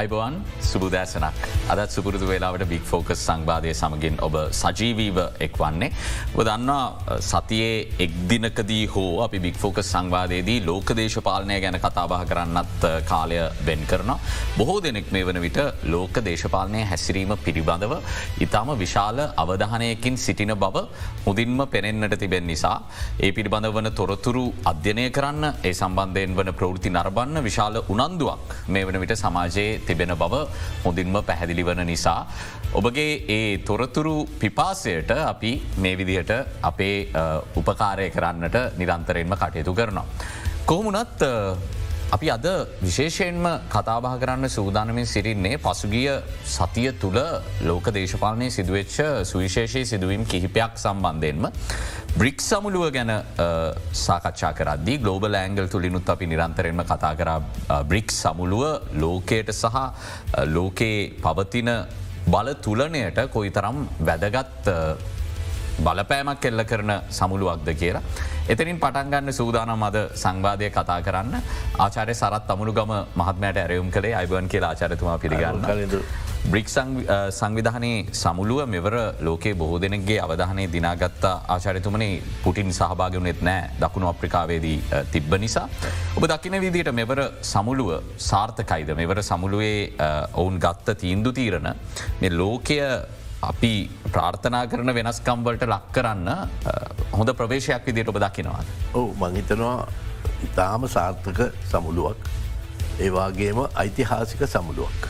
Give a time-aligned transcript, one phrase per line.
[0.00, 1.40] අයිබවන් සුබදෑසනක්
[1.72, 5.90] අදත් සුපුරදු වෙලාවට බික් ෆෝකස් සංවාධය සමගින් ඔබ සජීවීව එක් වන්නේ.
[6.32, 7.74] ඔබ දන්නා සතියේ
[8.04, 14.12] එක්දිනකදී හෝ අපි බික් ෆෝකස් සංවාදයේදී ලෝක දේශපාලනය ගැන කතාබහ කරන්නත් කාලය වෙන් කරන.
[14.58, 17.94] බොහෝ දෙනෙක් මේ වන විට ලෝක දේශපාලනය හැසිරීම පිළිබඳව
[18.40, 20.86] ඉතාම විශාල අවධානයකින් සිටින බව
[21.26, 22.78] මුදින්ම පෙනෙන්න්නට තිබෙන නිසා.
[23.18, 29.00] ඒ පිළිබඳ වන තොරතුරු අධ්‍යනය කරන්න ඒ සම්බන්ධයෙන් වන ප්‍රෘති නරබන්න විශාල උනන්දුවක් මේ වන
[29.04, 30.44] විට සමාජයේ තිබෙන බව
[30.84, 32.20] හොඳින්ම පැහැදිලි වන නිසා.
[32.78, 36.32] ඔබගේ ඒ තොරතුරු පිපාසයට අපි මේ විදිහට
[36.70, 36.96] අපේ
[37.60, 40.06] උපකාරය කරන්නට නිරන්තරයෙන්ම කටයුතු කරනවා.
[40.66, 41.22] කොහොමුණත්
[42.10, 42.46] අපි අද
[42.80, 46.08] විශේෂයෙන්ම කතාබා කරන්න සූදානමින් සිරින්නේ පසුගිය
[46.46, 47.18] සතිය තුළ
[47.62, 51.46] ලෝක දේශපාලනය සිදුවච්ච සුවිශේෂී සිදුවීම් කිහිපයක් සම්බන්ධයෙන්ම.
[52.12, 53.12] බ්‍රික් සමුළුව ගැන
[53.96, 57.30] සාකච්ඡා කරදදි ගලෝබල් ඇංගල් තුළිනුත් අපි නිරන්තරෙන්ම කතා කර
[57.84, 59.76] බ්‍රික් සමුළුව ලෝකයට සහ
[60.48, 61.70] ලෝකයේ පවතින
[62.26, 64.66] බල තුලනයට කොයි තරම් වැදගත්
[65.86, 68.02] බලපෑමක් කෙල්ල කරන සමුළුවක්ද කියලා.
[68.52, 71.36] එතනින් පටන්ගන්න සූදානම් අද සංවාධය කතා කරන්න
[71.84, 76.02] ආචාරය සරත් අමුණු ගම මහත්මයට ඇරයුම් කළේ අයිබන් කියලා ආචාරතුමා පිළිගන්න.
[76.52, 76.68] බ්‍රික්
[77.38, 78.94] සංවිධානයේ සමුළුව මෙවර
[79.26, 84.78] ලෝකේ බොහෝ දෙනෙක්ගේ අවධානය දිනාගත්තා ආචාරිතුමනේ පුටින් සහභාගවනෙත් නෑ දකුණු අප්‍රිකාවේදී
[85.12, 85.68] තිබ්බ නිසා.
[86.16, 87.20] ඔබ දකින විදිට මෙවර
[87.52, 87.90] සමුළුව
[88.28, 89.78] සාර්ථකයිද මෙවර සමුළුවේ
[90.34, 91.70] ඔවුන් ගත්ත තීන්දු තීරණ
[92.20, 92.80] මේ ලෝකය
[93.48, 93.72] අපි
[94.12, 96.28] ප්‍රාර්ථනා කරන වෙනස්කම්වලට ලක් කරන්න
[97.18, 98.66] හොඳ ප්‍රවේශයක් විදිට ඔබ දකිනවාද.
[98.94, 99.88] ඕ මංහිතනවා
[100.46, 102.20] ඉතාම සාර්ථක සමුළුවක්
[103.06, 105.08] ඒවාගේම ඓතිහාසික සමුළුවක්.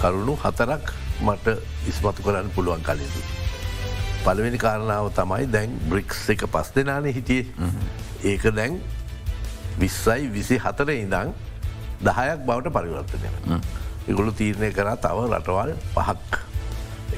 [0.00, 0.92] කරුණු හතරක්
[1.26, 1.56] මට
[1.88, 3.22] ඉස්මතු කරන්න පුළුවන් කලෙදු.
[4.24, 7.70] පළවෙනි කාරණාව තමයි දැන් බ්‍රික්ස් එක පස් දෙනාන හිටියේ
[8.30, 8.80] ඒක දැන්
[9.80, 11.32] විස්සයි විසි හතර ඉඳං
[12.06, 13.28] දහයක් බවට පරිවර්තනය.
[14.10, 16.51] ඉගොලු තීරණය කරා තව රටවල් පහක්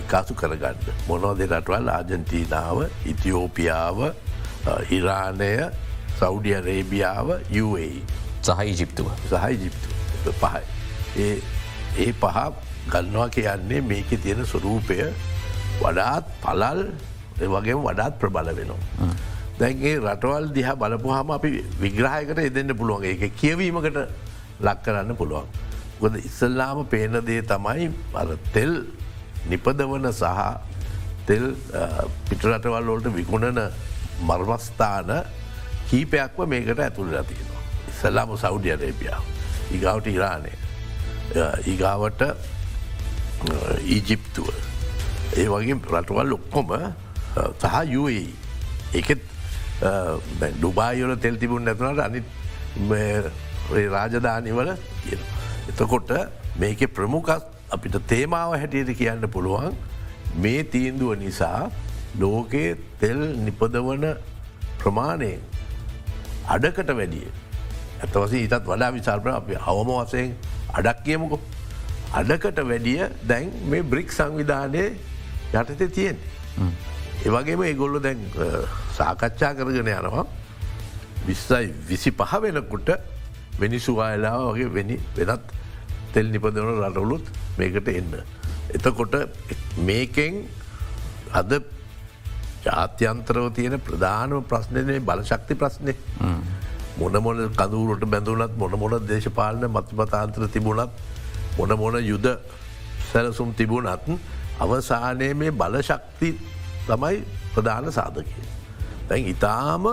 [0.05, 0.77] එකාසු කරගන්න.
[1.09, 2.79] මොනෝ දෙරටවල් ආජන්ටීනාව
[3.13, 3.99] ඉතිෝපියාව
[4.91, 5.51] ඉරානය
[6.21, 7.29] සෞඩිය රේබියාව
[7.63, 7.89] UA
[8.43, 10.63] සහයි ජිප්තුව සහයි ජිප්තු පහයි.
[11.19, 11.37] ඒ
[11.99, 12.39] ඒ පහ
[12.93, 14.99] ගන්නවා කියන්නේ මේක තියෙන ස්වරූපය
[15.83, 16.81] වඩාත් පලල්
[17.55, 19.13] වගේ වඩාත් ප්‍රබල වෙනවා.
[19.61, 21.51] දැන්ගේ රටවල් දිහ බලපු හම අපි
[21.83, 23.99] විග්‍රහයකට එදෙන්න්න පුළුවන් එක කියවීමකට
[24.61, 25.49] ලක් කරන්න පුළුවන්.
[26.01, 27.89] ගොද ඉස්සල්ලාම පේන දේ තමයි
[28.55, 28.73] තෙල්
[29.51, 30.25] නිපදවන සහ
[31.27, 31.45] තෙල්
[32.29, 33.61] පිටරටවල් වලට විකුණන
[34.29, 35.11] මර්මස්ථාන
[35.89, 37.63] කීපයක්ව මේකට ඇතුළ ඇතිෙනවා.
[37.93, 39.23] ඉස්සල්ලාම සෞඩිය අරේපියාව.
[39.75, 40.53] ඉගවට ඉරානය.
[41.71, 42.23] ඊගාවට
[43.95, 44.49] ඊජිප්තුව.
[45.37, 46.69] ඒ වගේ රටවල් ඔක්කොම
[47.61, 48.27] සහ යුයි.
[48.95, 49.23] ඒකෙත්
[50.61, 52.27] ඩුබායෝල තෙල් තිබුණ නැතුනට අනිත්
[53.97, 54.71] රාජධානිවල
[55.03, 55.23] තියෙන.
[55.69, 56.11] එතකොට
[56.61, 57.45] මේක ප්‍රමුඛත්
[57.75, 59.75] අපිට තේමාව හැටියට කියන්න පුළුවන්
[60.37, 61.71] මේ තීන්දුව නිසා
[62.21, 64.05] ලෝකයේ තෙල් නිපදවන
[64.79, 65.41] ප්‍රමාණයෙන්
[66.47, 67.29] අඩකට වැඩිය.
[68.03, 70.35] ඇතවස ඉතත් වඩා විචල්පන අප අවම වසයෙන්
[70.73, 71.39] අඩක් කියමුකු.
[72.13, 74.85] අඩකට වැඩිය දැන් මේ බ්‍රික් සංවිධානය
[75.53, 76.19] යටතේ තියෙන්.
[77.25, 78.21] ඒවගේම ඒගොල්ලො දැන්
[78.97, 80.27] සාකච්ඡා කරගෙන යනවා
[81.27, 82.91] විස්සයි විසි පහ වෙනකුට
[83.61, 85.55] වෙනිසුවායලා වගේ වෙනි වෙනත්
[86.15, 88.13] තෙල් නිපදවන රටවලුත් මේකට එන්න.
[88.71, 89.15] එතකොට
[89.81, 90.45] මේකෙන්
[91.33, 91.53] අද
[92.65, 95.95] ජාත්‍යන්තරව තියෙන ප්‍රධානම ප්‍රශ්නය බලශක්ති ප්‍රශ්නය
[96.97, 100.91] මොනමොන කදුරට බැඳුනත් මොනමොන දේශපාලන මතිපතාන්ත්‍ර තිබුණත්
[101.59, 102.27] මොනමොන යුද
[103.11, 104.11] සැලසුම් තිබුණත්
[104.59, 106.31] අවසානය මේ බලශක්ති
[106.87, 107.17] තමයි
[107.55, 108.43] ප්‍රධාන සාධකය.
[109.09, 109.85] දැන් ඉතාම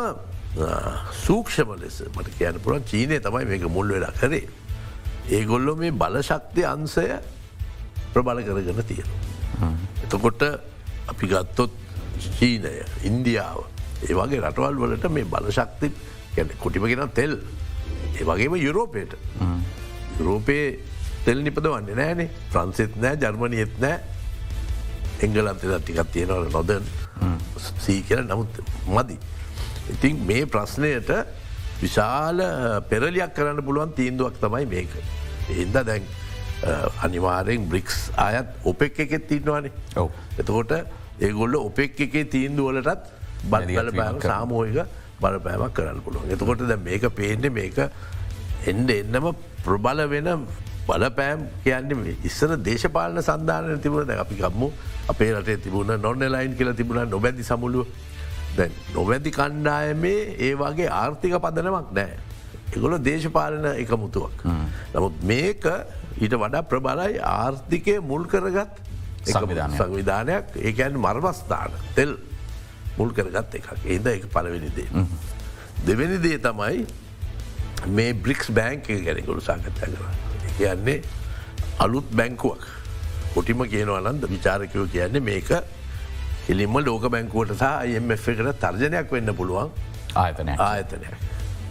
[1.17, 4.47] සූක්ෂම ලෙස මට කියන පුරන් චීනය තමයි මේක මුල් වෙලා කරේ.
[5.29, 7.05] ඒගොල්ලො මේ බලශක්ති අන්සය
[8.13, 9.09] ප්‍රබල කරගෙන තියෙන.
[10.03, 10.41] එතකොට
[11.07, 11.71] අපි ගත්තොත්
[12.39, 12.73] චීනය
[13.03, 13.59] ඉන්දියාව
[14.07, 15.91] ඒ වගේ රටවල් වලට මේ බලශක්ති
[16.59, 17.37] කොටිපගෙන තෙල්
[18.19, 19.13] ඒ වගේම යුරෝපයට
[20.19, 20.79] යුරෝපයේ
[21.25, 23.99] තෙල් නිපද වන්නේ නෑනේ ප්‍රන්සිත් නෑ ජර්මණයත් නෑ
[25.21, 26.85] එංගලන්තෙ ටිකත් තියෙනවල නොදන්
[27.79, 29.17] සී කියල නමුත් මදි.
[29.89, 31.09] ඉතින් මේ ප්‍රශ්නයට
[31.81, 32.41] විශාල
[32.89, 34.93] පෙරලියක් කරන්න පුළුවන් තීන්දුවක් තමයි මේක.
[35.49, 36.03] එන්ද දැන්
[37.01, 40.73] අනිවාරෙන් බ්‍රික්ස් අයත් ඔපෙක් එකෙත් තින්නවානේ ඔව එතකොට
[41.19, 43.05] ඒගොල්ල ඔපෙක් එකේ තීන්දුවලටත්
[43.43, 44.81] බල පෑම සාමෝයක
[45.21, 46.29] බලපෑමක් කරන්න පුළුවන්.
[46.29, 47.79] එතකොට දැ මේක පේන්න මේක
[48.65, 49.27] එන්ඩ එන්නම
[49.65, 50.29] ප්‍රබල වෙන
[50.87, 54.71] බලපෑම් කියන්නේ ඉස්සර දේශපාලන සන්ධාන තිබුණ දැ අපි ගම්මු
[55.07, 57.87] අපේ රටේ තිබුණ නොන්න ලයින් කියල තිබුණ නොබැදි සමුළුව
[58.57, 62.17] දැන් නොවැදි කණ්ඩායමේ ඒ වගේ ආර්ථික පදනමක් නෑ.
[62.75, 64.45] එගොල දේශපාලන එකමුතුවක්.
[64.93, 65.67] නමුත් මේක
[66.21, 68.81] ඊට වඩා ප්‍රබලයි ආර්ථිකය මුල් කරගත්
[69.77, 70.55] සංවිධානයක්.
[70.67, 72.17] ඒකැන් මර්මස්ථාන තෙල්
[72.97, 75.05] මුල් කරගත් එකක් ඒද එක පලවෙනිදේ.
[75.85, 76.85] දෙවැනි දේ තමයි
[77.87, 80.05] මේ බ්‍රික්ස් බෑංක ගැනකුළු සාකච්ඡා කර.
[80.57, 81.01] කියන්නේ
[81.79, 82.65] අලුත් බැංකුවක්
[83.33, 85.51] කොටිම කියනවනන්ද විචාරකයෝ කියන්නේ මේක
[86.49, 89.69] එලින්ම ලෝක බැංකුවට සහ එම එකට තර්ජනයක් වෙන්න පුළුවන්
[90.23, 91.15] ආයතනය ආයතනයක්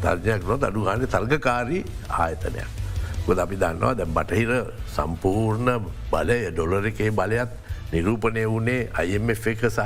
[0.05, 2.69] තර්ජනයක් නො අඩුගාන තර්ගකාරී ආයතනයක්.
[3.26, 4.50] ගොද අපි දන්නවා දැ බටහිර
[4.97, 5.70] සම්පූර්ණ
[6.12, 7.50] බලය ඩොලර එකේ බලයත්
[7.93, 9.81] නිරූපණය වුණේ අයිF එක සහ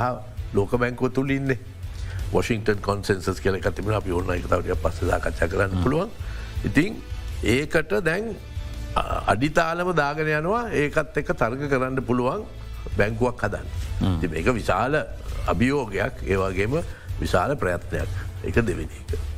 [0.54, 1.58] ලෝක බැංකුව තුළින්නේ
[2.32, 6.10] වොෂිංටන් කොන්සන්සස් කියල තිබෙන අපි ඔන්න එක තවටිය පස්සදා කච්චා කරන්න පුළුවන්.
[6.64, 6.92] ඉතිං
[7.42, 8.34] ඒකට දැන්
[9.32, 12.46] අඩිතාලම දාගෙන යනවා ඒකත් එක තර්ග කරන්න පුළුවන්
[12.96, 13.68] බැංකුවක් හදන්න.
[14.20, 14.94] ති මේක විශාල
[15.52, 16.80] අභියෝගයක් ඒවාගේම
[17.20, 18.10] විශාල ප්‍රයත්නයක්
[18.44, 19.33] එක දෙවෙනි එක.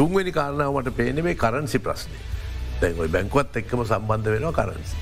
[0.00, 2.18] තුන්වෙනි කාරණාවට පේන මේ කරන්සි ප්‍රශ්නය
[2.80, 4.96] දැන්යි බැංකුවත් එක්කම සම්බන්ධ වෙනවා කරන්සි.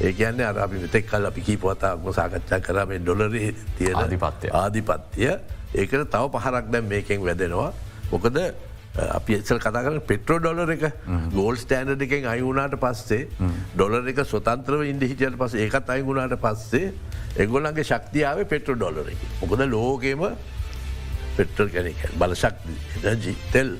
[0.00, 4.50] ඒ කියන්න අර අපි මෙතෙක් කල් අපි කීපවතාක්ම සාකච්ඡා කරම ඩොලරේ තියෙන ආධිපත්‍යය.
[4.54, 5.32] ආධිපත්තිය
[5.74, 7.72] ඒකට තව පහරක් දැම් මේකෙන් වැදෙනවා.
[8.12, 8.38] මොකද
[9.10, 10.84] අපි එසල් කතා කරන පෙට්‍රෝ ඩොලර එක
[11.32, 13.22] ගෝල් ස්ටෑන්ඩ එකෙන් අයුුණට පස්සේ
[13.74, 16.92] ඩොලර එක සොතන්ත්‍රව ඉන්ඩ හිටියට පස ඒකත් අයගුණට පස්සේ
[17.38, 19.24] එගොලන්ගේ ශක්තියාව පෙට්‍රෝ ඩොලර එක.
[19.40, 20.28] මොකද ලෝකේම
[21.36, 23.76] පෙට්‍රල් කැනෙක බලශක්ති තෙල්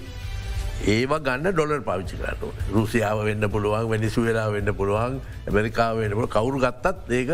[0.82, 6.58] ඒවා ගන්න ඩොලර් පාවිච්චි කරන්න රුසියාව වෙන්න පුළුවන් වැනිසු වෙලා වෙන්න පුළුවන් ඇමරිකාව වෙනපුල කවුරු
[6.64, 7.30] ගත්තත් ඒක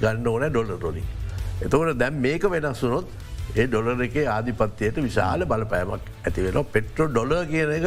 [0.00, 1.04] ගන්න ඕන ඩොලර් රොලින්.
[1.62, 3.06] එතකට දැම් මේක වෙනස් වනොත්
[3.56, 7.86] ඒ ඩොලර එක ආධිපත්තියට විශාල බලපෑමක් ඇති වෙන පෙට්‍රෝ ඩොල කියන එක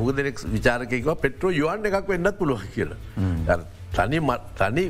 [0.00, 3.58] හු දෙනෙක් විචාරකව පෙට්‍රෝ යුවන් එකක් වෙන්නත් පුළුව කියලා.
[3.96, 4.20] තනි
[4.58, 4.84] තනි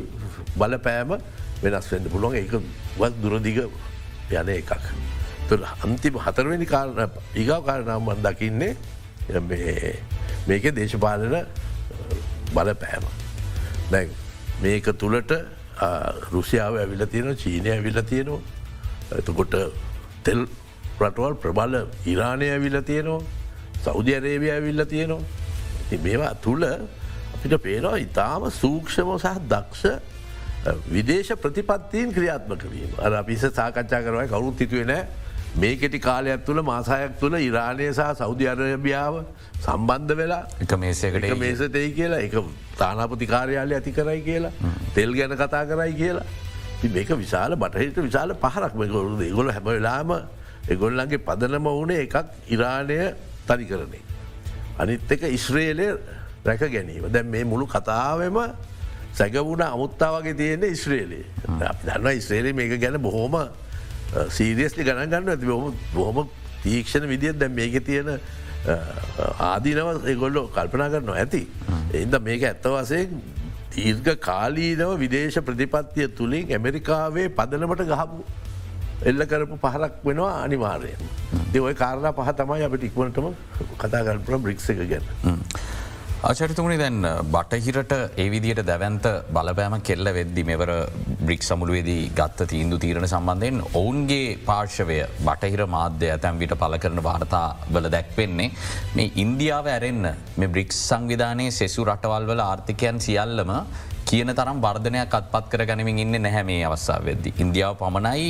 [0.56, 1.16] බලපෑම
[1.62, 2.54] වෙනස් වෙන්න පුළුවන් ඒක
[2.98, 3.58] වත් දුරදිග
[4.30, 4.72] යන එකක්.
[5.84, 8.76] අන්තිම හතරවෙනි කාරණ ඉගව කාරණාමන් දකින්නේ
[10.48, 11.46] මේක දේශපාලන
[12.54, 13.04] බලපෑම.
[13.90, 14.10] දැන්
[14.62, 15.32] මේක තුළට
[16.32, 18.40] රුසියාව ඇවිල තියෙන චීනය ඇවිල තියෙනවා.
[19.18, 19.56] එතකොට
[20.24, 20.46] තෙල්
[21.00, 21.74] රටවල් ප්‍රබල
[22.12, 23.22] ඉරාණය ඇවිල්ල තියෙනවා.
[23.84, 25.22] සෞධ අරේවය ඇවිල්ල තියෙනවා.
[25.88, 26.64] ති මේවා තුළ
[27.34, 29.84] අපිට පේනවා ඉතාම සූක්ෂම සහ දක්ෂ
[30.94, 32.90] විදේශ ප්‍රතිපත්තිීන් ක්‍රියාත්මක වීම.
[32.98, 34.92] අර අපිස සාකච්ඡා කරවයි කවුරුත් හිතුවෙන
[35.56, 39.14] මේ කෙටි කාලයක් තුළ මාසායක් තුළ ඉරාණය සහ සෞධ අරභියාව
[39.58, 42.20] සම්බන්ධ වෙලා එක මේසකට මේසතයි කියලා.
[42.20, 42.34] එක
[42.76, 44.52] තානාපති කාර්යාලය ඇති කරයි කියලා
[44.94, 46.26] තෙල් ගැන කතා කරයි කියලා.
[46.88, 48.74] මේක විශාල බටහිට විශාල පහරක්.
[48.74, 50.12] මේකොරුද ගොල හැම වෙලාම
[50.68, 52.16] එගොල්ලන්ගේ පදනම වනේ එකක්
[52.48, 53.00] ඉරාණය
[53.48, 54.02] තනි කරනේ.
[54.78, 55.88] අනිත් එක ඉස්්‍රේලය
[56.44, 57.04] රැක ගැනීම.
[57.08, 58.36] දැන් මේ මුළු කතාවම
[59.14, 61.24] සැගවුණ අමුත්තාවගේ තියෙන්නේ ඉස්්‍රේලේ
[61.80, 63.36] දන්න ඉස්්‍රේලේ මේක ගැන බොහෝම
[64.14, 66.28] Uh, සීරියස්ලි ගණන් ගන්න ඇති බොහොම බොහොම
[66.62, 68.18] තීක්ෂණ විදිියත් දැන් මේක තියෙන uh,
[68.68, 71.42] uh, ආදීනව ඒගොල්ලො කල්පනා කරනවා ඇති.
[71.92, 73.16] එන්ද මේක ඇත්තවසයෙන්
[73.74, 78.22] දීර්ඝ කාලීනව විදේශ ප්‍රතිපත්තිය තුළින් ඇමරිකාවේ පදනමට ගහපු
[79.10, 81.02] එල්ල කරපු පහරක් වෙනවා අනිවාරයෙන්.
[81.52, 83.26] දෙවයි කාරණ පහ තමයි අපට ඉක්වනටම
[83.82, 85.10] කතාගල්පුර බ්‍රික්ස එක ගැන්න.
[86.24, 90.70] ආචරිතුමනි දැන් බටහිරට ඒවිදියට දැවන්ත බලපෑම කෙල්ල වෙද්දි මෙවර
[91.20, 97.48] බ්‍රික් සමුළුවේදී ගත්ත තීන්දු තීරණ සම්බන්ධයෙන් ඔවුන්ගේ පාර්ශවය බටහිර මාධ්‍ය ඇතැම් විට පල කරන වාර්තා
[97.68, 98.48] වල දැක්වෙන්නේ
[98.96, 103.52] මේ ඉන්දියාව ඇරෙන්න්න මේ බ්‍රික්ස් සංවිධානයේ සෙසු රටවල් වල ආර්ථිකයන් සියල්ලම
[104.06, 107.32] කියන තරම් වර්ධනයක් අත්පත් කර ගැනමින් ඉන්න නැහැ මේ අවස්සා වෙද්දි.
[107.38, 108.28] ඉන්දියාව පමණයි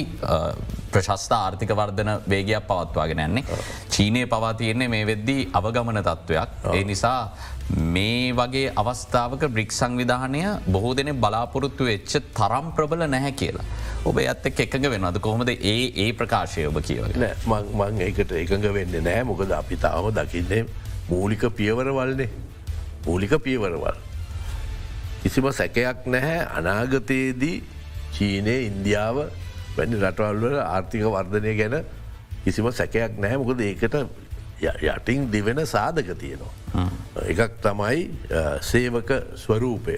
[0.92, 3.58] ප්‍රශස්ත ආර්ථික වර්ධන වේගයක් පවත්වාගෙන යන්නේ.
[3.90, 6.56] චීනය පවාතියන්නේ මේ වෙද්දී අවගමන තත්ත්වයක්.
[6.72, 7.20] ඒ නිසා
[7.74, 13.64] මේ වගේ අවස්ථාවක බ්‍රික් සංවිධානය බොහෝ දෙන බලාපොරොත්තු වෙච්ච තරම් ප්‍රබල නැහැ කියලා.
[14.04, 17.10] ඔබ ඇත්ත එකඟ වෙනද කොහොමද ඒ ඒ ප්‍රකාශය ඔබ කියවල?
[17.46, 19.22] මං ඒකට එකඟ වෙන්න නෑ.
[19.24, 20.66] මොකද අපි තාම දකින්නේ
[21.08, 22.28] මූලික පියවරවල්නේ.
[23.06, 23.98] මූලික පියවරවල්.
[25.22, 26.46] කිසිම සැකයක් නැහැ.
[26.58, 27.62] අනාගතයේදී
[28.14, 29.18] චීනය ඉන්දියාව
[29.76, 31.82] වැනි රටවල්වල ආර්ථික වර්ධනය ගැන
[32.44, 33.42] කිසිම සැකයක් නැහැ.
[33.42, 33.98] මොකද ඒකට
[34.62, 36.54] යටින් දෙවෙන සාධක තියෙනවා.
[37.24, 38.00] එකක් තමයි
[38.70, 39.10] සේවක
[39.44, 39.96] ස්වරූපය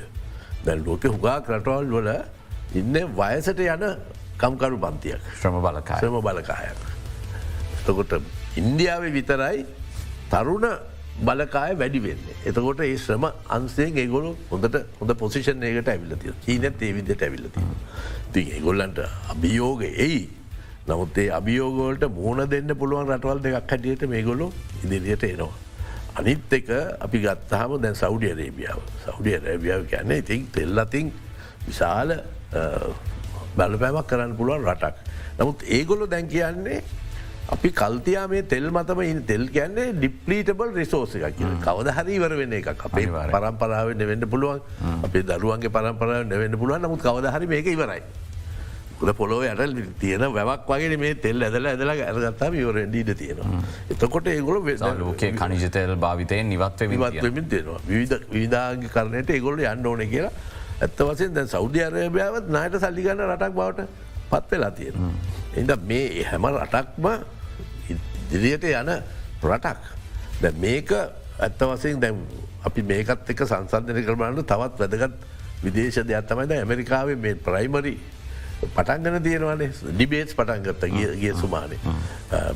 [0.65, 2.11] දැන් ලෝක හුගාක් රටවල් වල
[2.75, 3.85] ඉන්න වයසට යන
[4.39, 6.79] කම්කරු පන්තියක් ශ්‍රම බලකා ශ්‍රම බලකායක්.
[7.81, 8.15] එතකොට
[8.63, 9.67] ඉන්දියාව විතරයි
[10.31, 10.67] තරුණ
[11.27, 12.37] බලකාය වැඩි වෙන්නේ.
[12.47, 17.69] එතකොට ඒ ශ්‍රම අන්සේ ඒගොලු හොඳට හොඳ පොසිෂන් ඒකට ඇවිලතිය චීනත් ඒ විදිට ඇවිලති.
[18.33, 19.01] ති ඒගොල්ලන්ට
[19.35, 20.21] අභියෝග එයි.
[20.89, 24.53] නමුත් ඒ අභියෝගෝලට මුහුණ දෙන්න පුළුවන් රටවල් දෙකක් හැටියට මේගොලු
[24.85, 25.55] ඉදිරියට එනවා.
[26.19, 26.69] අනිත් එක
[27.07, 31.13] අපි ගත්තහම දැන් සෞඩිය රේබියාව සෞඩිය රැබියාව කියන්නේ ඉතින් තෙල්ලතින්
[31.67, 32.15] විශාල
[33.59, 34.97] බලපෑමක් කරන්න පුළුවන් රටක්.
[35.39, 36.83] නමුත් ඒගොල්ලො දැන් කියන්නේ
[37.55, 42.53] අපි කල්තියා මේ තෙල් මතම ඉන් තෙල් කියන්නේ ඩිප්ලීටබල් රිසෝස එක කිය කවද හරිවර වෙන
[42.61, 43.35] එක අපේ අනිවාර්යයෙන්.
[43.35, 44.61] පරම්පරාව නෙවෙන්ඩ පුළුවන්.
[45.07, 46.83] අපේ දරුවන්ගේ පරම්පරාව නෙවෙන්ඩ පුළුවන්.
[46.87, 48.03] නමුත් කවද හරි මේක ඉවරයි.
[48.99, 53.63] කුද පොලොව යට තියෙන වැවක් වගේ මේ තෙල් ඇදල ඇදල ඇරගත්තාම ඉවර ඩීඩ තියෙනවා.
[53.91, 54.59] එතකොට ඒගොල
[54.99, 60.33] ලෝකේ කනිජතෙල් භාවිතයෙන් නිවත්ව විවත්වමින් තියෙනවා විධ විධාග කරනයට ඒගොල්ල යන්න ඕන කියලා
[60.81, 63.89] ඇත්ත වසෙන් දැ සෞද්‍ය අරභාවත් නායට සල්ලිගන්න රටක් බවට
[64.31, 64.95] පත් වෙලා තියෙන.
[65.55, 67.07] එද මේ හැම රටක්ම
[68.33, 68.93] ඉදිරියට යන
[69.45, 69.81] රටක්.
[70.43, 70.93] දැ මේක
[71.39, 72.23] ඇත්ත වසයෙන් දැම්
[72.65, 75.27] අපි මේකත් එක සංසන්ධනය කරමන්න තවත් වැදගත්
[75.63, 77.99] විදේශ දෙයක් තමයිද ඇමරිකාවේ මේ ප්‍රයිමරි
[78.59, 80.85] පටන්ගන තියෙනවානේ ඩිබේටස් පටන්ගත්ත
[81.21, 81.79] ගිය සුමානේ.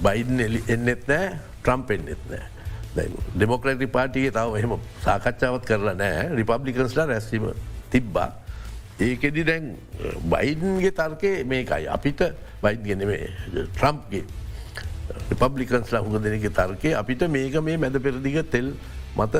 [0.03, 0.41] බයිඩන්
[0.77, 2.47] එන්නෙත් නෑ ට්‍රම්ප එන්නෙත් නෑ.
[3.37, 7.51] ඩෙමොක්‍රටි පාටිය තව එහෙම සාකච්ඡාවත් කරලා නෑ රිපබ්ලිකන්ස්ලා රැස්වීම
[7.91, 8.31] තිබ්බා.
[9.01, 9.75] ඒකෙදි දැන්
[10.35, 12.21] බයිඩන්ගේ තර්කය මේකයි අපිට
[12.63, 14.25] බයිඩ්ගෙන මේ ට්‍රම්ප්ගේ
[15.31, 18.75] රිපබ්ලිකන්ස්ලා හුඟ දෙනක තර්කය අපිට මේක මේ මැද පෙරදිග තෙල්
[19.17, 19.35] මත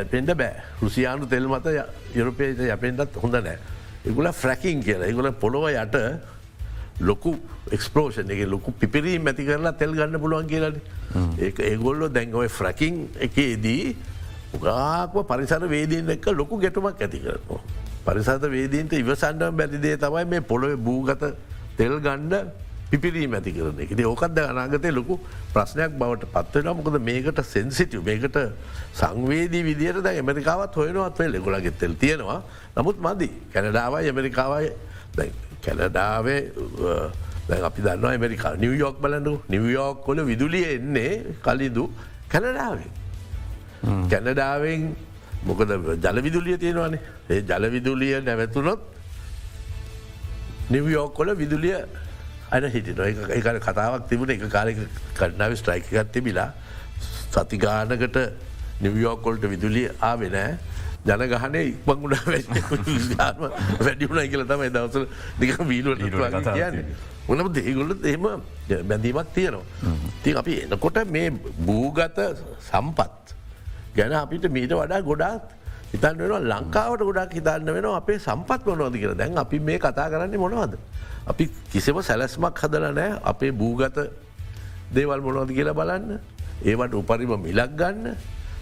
[0.00, 1.66] යපෙන්ට බෑ රුසියානු තෙල් මත
[2.14, 3.58] යුරපේත යපෙන්ටත් හොඳ නෑ.
[4.04, 5.96] එගුල ෆ්‍රැකින් කියලා එගුල පොළොව යට
[7.00, 7.36] ලොකු
[7.70, 10.76] එක්ස්පලෝෂන් එක ලොකු පිපිරීම් ඇති කරලා තෙල් ගන්න පුළුවන් කියලන
[11.38, 13.96] ඒ ඒගොල්ලො දැන්ගොයි ෆ්‍රකින් එකේදී
[14.54, 17.60] උගාක්ම පරිසර වේදීන් එක්ක ලොකු ගැටුමක් ඇති කරනවා.
[18.04, 21.24] පරිසත වේදීන්ට ඉවසන්ඩම් බැතිදේ තමයි මේ පොළොව භූගත
[21.76, 22.63] තෙල් ගණ්ඩ
[22.94, 23.92] පිපිරීම ඇති කරන එක.
[24.06, 25.18] ඕකක්ද අනාගතය ලොකු
[25.54, 28.38] ප්‍රශ්නයක් බවට පත්වෙන මොකද මේකට සෙන්සිටිය මේකට
[29.00, 32.40] සංවේදී විදියට ද ඇමරිකාවත් හොයනවත් වෙල් ගොලගෙ තෙල් තියෙනවා.
[32.76, 33.28] නමුත් මදි.
[33.54, 34.68] කැනඩාවයි ඇමරිකාවයි.
[35.64, 36.40] කැනඩාවේ
[37.68, 38.54] අපි දන්න ඇමරිකා.
[38.64, 41.12] නිවියෝක් බලඩු නිවියෝක් කොල විදුලිය එන්නේ
[41.46, 41.84] කලිදු
[42.32, 42.90] කැනඩාවේ.
[44.12, 44.80] කැනඩාවෙන්
[45.48, 45.70] මොකද
[46.04, 47.02] ජලවිදුලිය තියෙනවානේ.
[47.30, 48.80] ඒ ජලවිදුලිය නැවැතුනොත්
[50.70, 51.76] නිවියෝක් කොල විදුලිය
[52.54, 54.30] අන හිටින එක කතාවක් තිබුණ.
[54.30, 54.78] එක කාලෙක
[55.14, 56.50] කඩනාව ස්ට්‍රයිකත් තිබිලා
[57.32, 58.18] සතිගානකට
[58.80, 60.52] නිවියෝකොල්ට විදුලිය ආවෙනෑ
[61.04, 62.14] ජනගහන ඉක්මංගුණ
[63.84, 65.04] වැඩිුණ කියල තමයි දවසල
[65.40, 66.84] දික වීලුව කියන්නේ.
[67.28, 68.24] උනම දේගොල්ලත් එහෙම
[68.84, 69.64] බැඳීමක් තියෙනවා.
[70.22, 71.30] ති අපි එනකොට මේ
[71.60, 72.18] භූගත
[72.60, 73.36] සම්පත්
[73.96, 75.44] ගැන අපිට මීට වඩා ගොඩාත්
[75.94, 80.38] හිතන් වෙන ලංකාවට ගොඩක් හිතන්න වෙන අපේ සම්පත් මොනොද කියර දැන් අපි මේ කතා කරන්නේ
[80.44, 80.74] මොනවද.
[81.30, 83.98] අපි කිසිම සැලස්මක් හදල නෑ අපේ භූගත
[84.94, 86.18] දේවල් මොනොද කියලා බලන්න.
[86.64, 88.16] ඒවට උපරිම මිලක් ගන්න.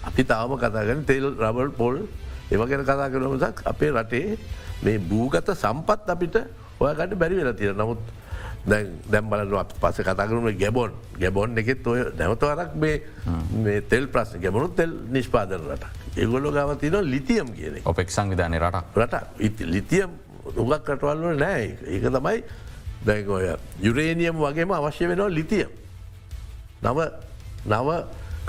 [0.08, 1.96] අපි තාම කතාගන තෙල් රබල් පොල්.
[2.52, 4.36] ඒවගෙන කතා කරනමසක් අපේ රටේ
[4.84, 6.36] මේ භූගත සම්පත් අපිට
[6.80, 8.00] ඔයකට බැරි වෙලා තියෙන නමුත්
[8.68, 10.92] දැන් දැම් බලන අප පස කතා කරුම ගැබොන්.
[11.18, 14.40] ගැබොන් එකෙත් ඔය නැවතවරක් මේ තෙල් ප්‍රශ්න.
[14.44, 20.10] ගැබුණු තෙල් නිෂ්පාදන රට ඒගොල්ලො ගවතින ලිතියම් කියන ඔපෙක් සංවිධානය රට රට ලිතියම්
[20.56, 22.42] උගක් කටවල්ල නෑ ඒක තමයි
[23.06, 23.46] දැන් ඔය
[23.82, 25.70] යුරේනියම් වගේම අවශ්‍ය වෙනවා ලිතියම්.
[26.82, 26.98] නව
[27.66, 27.88] නව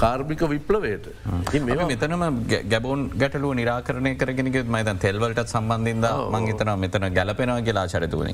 [0.01, 1.05] කාර්මික විප්ලවයට.
[1.91, 2.23] මෙතනම
[2.71, 8.33] ගැබෝන් ගැටලුව නිරාකරණය කරගෙනක මයිතන් තෙල්වලට සම්බන්ධින්ද මංහිතන මෙතන ගැලපෙනව කියලා චරිතුවනි.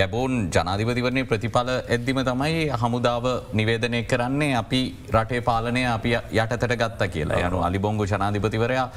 [0.00, 3.28] ගැබෝන් ජනාධිපතිවරණය ප්‍රතිඵල එද්දිම තමයි හමුදාව
[3.60, 4.82] නිවේදනය කරන්නේ අපි
[5.16, 7.42] රටේ පාලනය අපි යටතට ගත්ත කියලා.
[7.48, 8.88] යනු අලිබොංගු ජනාධිපතිවරයා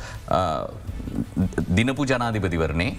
[1.78, 2.90] දිනපු ජනාධිපතිවරණේ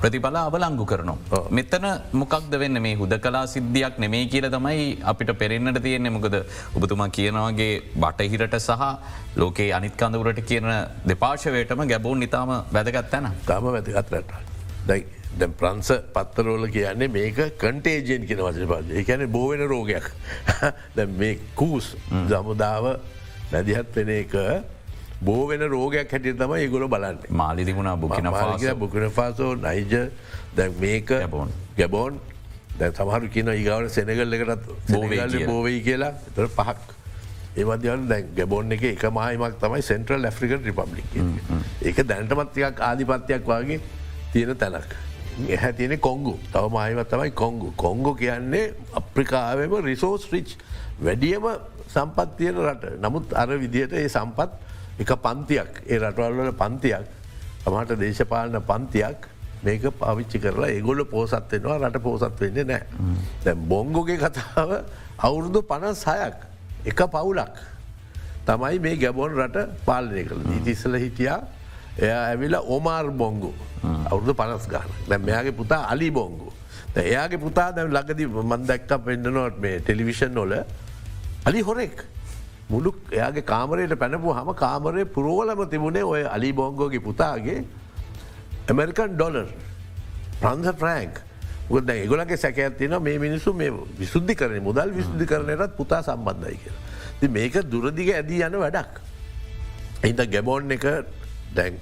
[0.00, 1.42] ප්‍රතිඵල අවලංගු කරනවා.
[1.50, 2.80] මෙතන මොකක්ද වෙන්න?
[2.82, 6.10] මේ හුද කලා සිද්ධියක් නෙමේ කියල තමයි අපිට පෙරෙන්න්නට තියෙන්නේ.
[6.10, 6.36] මොකද
[6.74, 8.82] ඔබතුමා කියනවාගේ බටහිරට සහ
[9.36, 10.68] ලෝකේ අනිත්කඳවරට කියන
[11.06, 14.32] දෙපාශවයටම ගැබෝන් නිතාම වැදගත් ඇන ගම වැදගත් රට.
[14.86, 15.06] දැයි
[15.38, 20.10] දැ ප්‍රන්ස පත්තරෝල කියන්නේ මේක කටේජයෙන් කියෙන වචන පාද එකැන බෝවෙන රෝගයක්.
[20.96, 22.96] දැ මේ කූස් සමුදාව
[23.52, 24.34] මැදිහත් වෙන එක
[25.20, 27.18] බෝවෙන රෝගයක් හැටිය තම ඒගොල බලන්න.
[27.30, 28.30] මාලි තිබුණා බුකින
[28.78, 30.10] බුකන පාසෝ නයිජ
[30.56, 31.50] දැ මේක ගැබෝන්.
[31.76, 32.20] ගැබෝන්.
[32.78, 34.62] දැ සමහරු කියන ඒගවට සෙනගල් එකටත්
[35.46, 36.12] බෝවයි කියලා.
[36.36, 36.94] තර පහක්.
[37.56, 41.10] ඒවදයන් දැ ගැබොන් එක එක මහමක් තමයි සෙන්ට්‍රල් ඇෆ්‍රිකන් රිපබ්ලික්
[41.82, 43.80] ඒක දැන්ටමත්තියක් ආධිපත්යක් වගේ
[44.32, 44.94] තියෙන තැනක්.
[45.48, 46.38] එහැ තියෙන කොංගු.
[46.52, 47.72] තව මහිමත් තමයි කොංගු.
[47.76, 50.56] කොංගු කියන්නේ අප්‍රිකාවම රිසෝස් රිච්
[51.02, 51.50] වැඩියම
[51.88, 52.84] සම්පත් තියෙන රට.
[53.02, 54.50] නමුත් අර විදියට ඒ සම්පත්
[54.98, 55.82] එක පන්තියක්.
[55.86, 57.06] ඒ රටවල්වල පන්තියක්.
[57.64, 59.28] තමට දේශපාලන පන්තියක්
[59.62, 62.82] මේක පවිච්චි කරලා ඒගොල්ල පෝසත් වෙනවා රට පෝසත් වෙන්න නෑ.
[63.44, 64.70] දැ බොංගුගේ කතාව
[65.18, 66.36] අවුරුදු පනස් සයක්
[66.84, 67.56] එක පවුලක්.
[68.46, 70.42] තමයි මේ ගැබොන් රට පාලනය කළ.
[70.58, 71.40] ඉතිස්සල හිටියා
[71.98, 73.52] එයා ඇවිලා ඕමාර් බොංගු.
[74.10, 76.52] අවුදු පනස් ගාන දැ මෙයාගේ පුතා අලි බොංගු.
[76.96, 80.54] එයාගේ පුතා දැ ලඟදි මන්දැක්ක පෙන්න්නනොත් මේ ටෙලිවිෂන් නොල
[81.44, 82.04] අලි හොරෙක්
[82.68, 87.58] මුළු එයාගේ කාමරයට පැනපු හම කාමරය පුරෝලම තිබුණේ ඔය අලි බොංගෝගේ පුතාගේ
[88.68, 89.48] ඇමරිකන් ඩොලර්
[90.40, 91.22] ප්‍රන්ස ෆ්‍රෑන්ක්
[91.68, 96.82] ගොද ඒගොලගේ සැකඇත්තින මේ මිනිසු මේ විසුද්ධි කරන මුදල් විසුද්ධි කරනයටත් පුතා සම්බන්ධයි කියලා.
[97.20, 98.92] ති මේක දුරදිග ඇදී යන වැඩක්.
[100.02, 100.84] එහිද ගැබෝන් එක
[101.54, 101.80] දැන්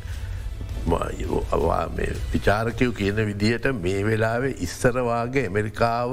[2.32, 6.12] විචාරකයව කියන විදිහට මේ වෙලාවේ ඉස්සරවාගේ ඇමරිකාව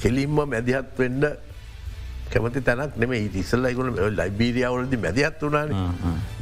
[0.00, 1.24] කෙලින්ම මැදිහත් වෙන්ඩ
[2.34, 5.74] කැමති තැනක් නෙම ඉතිස්සල්ල ගුණ ලයිබීරියාවලදි මැදිහත් වුණන.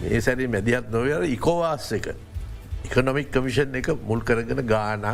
[0.00, 2.12] මේ සැරි මැදිහත් නොවර ඉකෝවාස් එක.
[2.86, 5.06] ඉකනොමික් කමිෂන් එක මුල් කරගෙන ගාන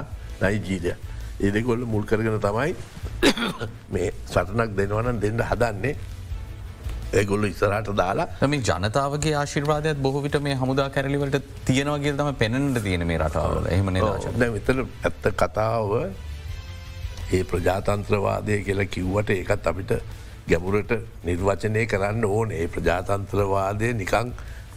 [0.42, 0.94] නයිජීරය.
[1.40, 2.70] ඒදකොල්ල මුල් කරගෙන තමයි
[3.94, 5.96] මේ සටනක් දෙනවනන් දෙන්න හදන්නේ.
[7.12, 13.18] ඒගොල්ල ඉස්සරහට දාලා මේ ජනතාවගේ ආශිර්වාදයක් බොහවිට මේ හමුදා කැරලිවලට තියෙනවගේ තම පෙනට තියෙන මේ
[13.18, 13.68] රටාවල.
[13.70, 13.92] එහම
[14.56, 15.92] විතර ඇත්ත කතාව
[17.30, 19.92] ඒ ප්‍රජාතන්ත්‍රවාදය කියලා කිව්වට ඒකත් අපිට
[20.50, 20.92] ගැමුරට
[21.24, 22.52] නිර්වචනය කරන්න ඕන.
[22.52, 24.32] ඒ ප්‍රජාතන්ත්‍රවාදය නිකං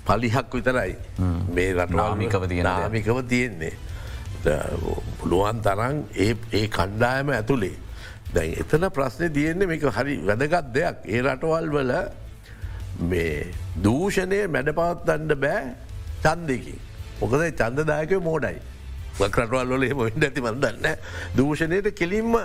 [0.08, 0.96] පලිහක් විතරයි.
[1.56, 3.74] මේ රටනාමිකව නාමිකව තියෙන්නේ.
[5.20, 7.78] පුළුවන් තරන් ඒ කණ්ඩායම ඇතුළේ
[8.34, 10.98] දැන් එතන ප්‍රශ්නය තියෙන්නේ මේක හරි වැදගත් දෙයක්.
[11.06, 11.94] ඒ රටවල් වල
[13.12, 13.48] මේ
[13.84, 15.64] දූෂණය මැඩ පවත්තන්න බෑ
[16.24, 16.80] චන්දකින්
[17.22, 18.58] මොකද චන්දදායකය මෝඩයි.
[19.20, 20.88] රටවල් වල මොට ඇති මන්දන්න
[21.38, 22.36] දූෂණයට කෙලින්ම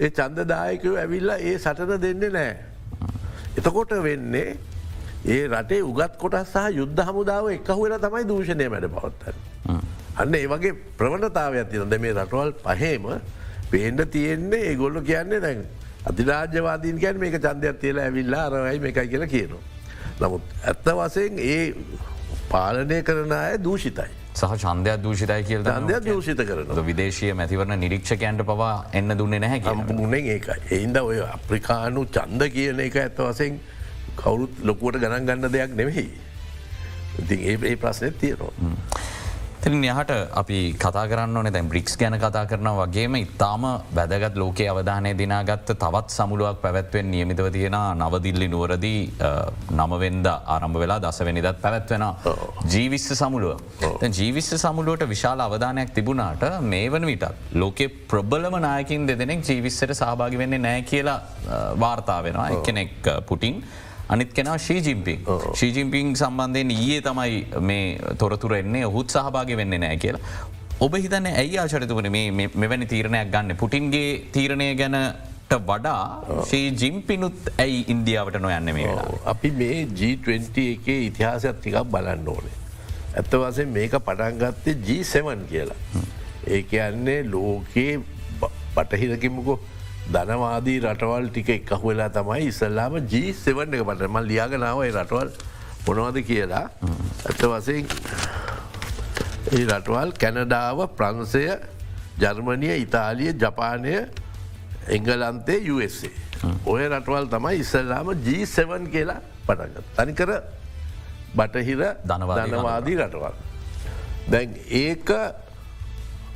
[0.00, 2.56] ඒ චන්දදායකයෝ ඇවිල්ලා ඒ සටන දෙන්නේ නෑ.
[3.58, 4.56] එතකොට වෙන්නේ
[5.26, 9.38] ඒ රටේ උගත් කොටස් සහ යුද්ධ හමුදාව එකහුවෙන තමයි දූෂණය මැඩ පවත්තන්න.
[10.16, 13.06] අන්න ඒ වගේ ප්‍රවණතාව ඇතිනද මේ රටවල් පහේම
[13.70, 15.62] පේන්ඩ තියෙන්නේ ඒ ගොල්ල කියන්නේ දැන්
[16.04, 19.62] අතිරාජ්‍යවාදීන් කියන් මේක චන්දයක් තියලා ඇවිල්ලා අරවයි මේකයි කියලා කියනවා.
[20.20, 21.74] නමුත් ඇත්ත වසයෙන් ඒ
[22.50, 24.23] පාලනය කරන අය දූෂිතයි.
[24.34, 30.30] සහ චන්දයක් දූෂිතයි කියල් චන්දයක් දූෂිත කරන විදේශය මැතිවරණ නිරීක්ෂකයන්ට පවා එන්න දුන්නේ නැහැ කම්පුුණෙන්
[30.34, 30.58] ඒකයි.
[30.70, 33.58] එයින්ද ඔය අප්‍රිකානු චන්ද කියන එක ඇත්ත වසෙන්
[34.16, 36.08] කවුරුත් ලොකුවට ගණන් ගන්න දෙයක් නෙවෙයි.
[37.20, 38.52] ඉතින් ඒ ප්‍රශ්නයක් තියෙනවා.
[39.64, 45.12] තිරින් යහට අපි කතා කරන්න දැන් බ්‍රික්ස් ගැන කතා කරන වගේම ඉතාම වැදගත් ලෝකයේ අවධානය
[45.16, 48.98] දිනාගත්ත තවත් සමුළුවක් පැවැත්වෙන් නියමිතව තියෙන නවදිල්ලි නුවරදී
[49.78, 52.04] නමවෙන්ද ආරම්භ වෙලා දසවැනිදත් පැවැත්වෙන
[52.74, 53.62] ජීවිස්ස සමුළුව.
[54.18, 60.64] ජීවිස්ස සමුළුවට විශාල අවධානයක් තිබුණාට මේ වන විටත් ලෝකෙ ප්‍රබලම නායකින් දෙදෙනෙක් ජීවිස්සට සහභාගි වෙන්නේ
[60.66, 61.18] නෑ කියලා
[61.80, 62.50] වාර්තා වෙනවා.
[62.50, 62.92] එකනෙක්
[63.26, 63.64] පුටින්.
[64.08, 65.20] අනිත් කෙනා ශීජිම්පින්
[65.60, 70.20] ශීජිම්පින් සම්බන්ධයෙන් ඊයේ තමයි මේ තොරතුර එන්නේ ඔහුත් සහභාග වෙන්න නෑ කියලා.
[70.86, 76.02] ඔබ හිතන්න ඇයි ආචරිතුවන මේ මෙවැනි තීරණයක් ගන්න පුටින්ගේ තීරණය ගැනට වඩා
[76.50, 78.90] ශී ජිම්පිනුත් ඇයි ඉන්දියාවට නොයන්න මේ.
[79.32, 82.56] අපි මේ G20 එකේ ඉතිහාසයක් ටිකක් බලන්න ඕනේ.
[83.16, 85.78] ඇත්ත වසේ මේක පටන්ගත්තේ G7 කියලා.
[86.56, 88.00] ඒක යන්නේ ලෝකයේ
[88.74, 89.58] පටහිරකිමකෝ
[90.12, 95.30] ධනවාදී රටවල් ටික එක්කහු වෙලා තමයි ඉස්සල්ලාම ජීසෙවන් එක පටම ලියගනාවයි රටවල්
[95.86, 96.66] මොනවද කියලා
[97.24, 97.86] ඇත්ත වසයෙන්
[99.52, 101.44] ඒ රටවල් කැනඩාව ප්‍රංසය
[102.18, 103.94] ජර්මණය ඉතාලිය ජපානය
[104.88, 106.10] එංගලන්තේ USA.
[106.64, 109.84] ඔය රටවල් තමයි ඉස්සල්ලාම G7 කියලා පටග.
[109.96, 110.30] තනිකර
[111.34, 113.34] බටහිර ධනවාදී රටවල්.
[114.28, 115.08] දැන් ඒක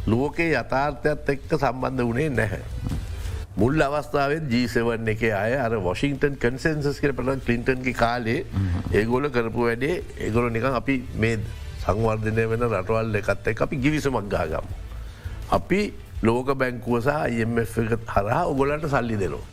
[0.06, 2.64] ලෝකේ යථාර්ථයත් එක්ක සම්බන්ධ වනේ නැහැ.
[3.58, 8.44] මුල් අවස්ථාවෙන් ජීසවන් එක අය අර වොෂිංටන් කන්සන්සස් කර පට කලින්ටන්ගේ කාලේ
[8.92, 11.38] ඒගොල කරපු වැඩේ ඒගොල නිකන් අපි මේ
[11.82, 14.66] සංවර්ධනය වෙන රටවල් එකත් එක අපි ගිවිසමක් ගාගම්.
[15.50, 15.80] අපි
[16.22, 19.46] ලෝක බැංකුවසා IMF හරහා ඔගොලන්ට සල්ලි දෙනවා.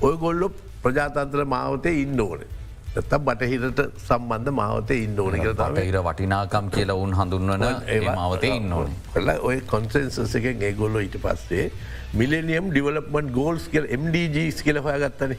[0.00, 0.50] ඔය ගොල්ලො
[0.82, 2.50] ප්‍රජාතන්ත්‍ර මාවතය ඉන්න ඕනේ.
[2.94, 8.72] ඇත බටහිරට සම්බන්ධ මාවතය ඉන්න ඕන කර හිර වටිනාකම් කියලා උන් හඳුන්වන ඒ මාවතය ඉන්න
[8.72, 8.94] ඕන.
[9.42, 11.66] ඔය කොන්සන්සස් එකෙන් ඒගොල්ලො ඊට පස්සේ
[12.12, 15.36] මිලනියම් ඩිවලපමට ගෝල්ස් කියල MDGස් කියල හොයගත්තන.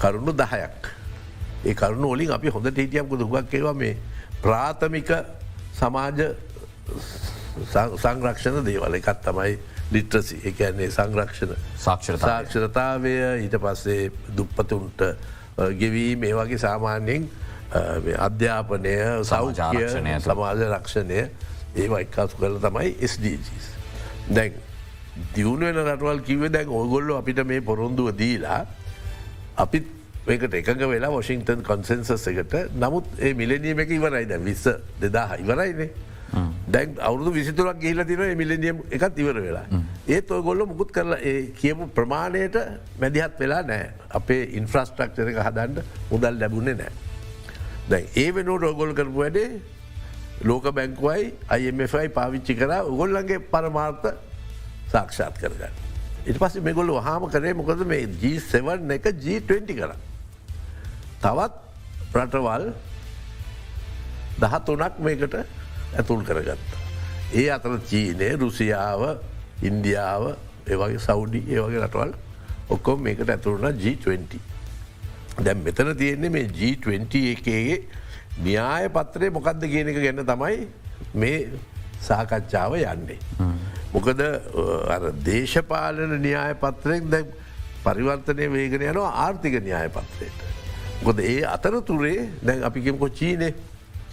[0.00, 0.88] කරුණු දහයක්.
[1.64, 3.96] ඒ කරුණු ඔලින් අපි හොඳ හිටියම්කු දුගක් ඒවා මේ
[4.42, 5.12] ප්‍රාථමික
[5.80, 6.24] සමාජ
[8.02, 8.94] සංරක්ෂණ දේවල.
[9.00, 9.58] එකත් තමයි
[9.92, 10.40] ලිට්‍රසි.
[10.44, 11.54] එකන්නේ සංරක්ෂණ.
[11.76, 13.14] සාක්ෂරතාවය.
[13.44, 15.00] ඊට පස්සේ දුප්පතුන්ට
[15.80, 17.30] ගෙවී මේ වගේ සාමාන්‍යයෙන්
[18.18, 18.94] අධ්‍යාපනය
[19.24, 21.20] සෞජාරක්ෂණය සමාජ රක්ෂණය.
[21.76, 23.66] ඒවා එක්කාසු කරල තමයි SDGs.
[24.28, 24.52] දැන්
[25.34, 28.66] දියුණු වෙන රටවල් කිව දැන් ඔගොල්ල අපිට මේ පොරොන්දුව දීලා
[29.56, 29.86] අපිත්
[30.26, 32.54] ඒකට එකඟ වෙලා වොෂිංටන් කොන්සන්සස් එකට.
[32.74, 34.68] නමුත් ඒ මිලනියම එක ඉවරයි දැ විස්ස
[35.00, 35.90] දෙදා ඉවරයිනේ.
[36.68, 39.66] දැන් අවුදු විසිතුරක් ගහිල තින මිලනියම් එකත් ඉවර වෙලා.
[40.08, 42.56] ඒත් ඔය ගොල්ල මුකුත් කරලා ඒ කියපු ප්‍රමාණයට
[43.00, 46.92] මැදිහත් වෙලා නෑ අපේ ඉන්ෆ්‍රස්ට්‍රක්චර එක හදන්ට මුදල් ලැබුණේ නෑ.
[47.90, 49.60] දැන් ඒ වෙනුවට ඔගොල් කරපු වැඩේ
[50.44, 52.72] ලෝක බැංකුවයි අයිMFයි පාවිච්චි කර.
[52.92, 54.06] උගොල්ලන්ගේ පරමාර්ථ
[54.92, 55.74] සාක්ෂාත් කරගන්න.
[56.26, 59.92] ඉට පස්ස මෙගොල්ල හාම කරේ මොකද මේ G7 එක G20 කර.
[61.22, 61.52] තවත්
[62.14, 62.64] රටවල්
[64.40, 65.36] දහ තුනක් මේකට
[65.96, 66.68] ඇතුල් කරගත්ත.
[67.34, 69.02] ඒ අතර චීනය රුසියාව
[69.62, 70.24] ඉන්දියාව
[70.66, 72.12] ඒවගේ සෞඩි ඒවගේ රටවල්
[72.68, 74.40] ඔක්කොම් මේකට ඇතුරුණ G20.
[75.40, 77.78] දැම් මෙතන තියෙන්නේ මේ G20 එකගේ
[78.44, 80.66] න්‍යාය පත්‍රය මොකක්ද කියන එක ගැන්න තමයි
[81.14, 81.38] මේ
[82.00, 83.18] සාකච්ඡාව යන්නේ.
[83.92, 84.22] මොකද
[85.28, 87.24] දේශපාලන න්‍යාය පත්‍රයෙන් දැ
[87.84, 90.40] පරිවර්තනය වේගෙන යනවා ආර්ථික න්‍යාය පත්‍රයට.
[91.04, 93.52] ගොද ඒ අතරතුරේ දැන් අපිකෙමකො චීනය.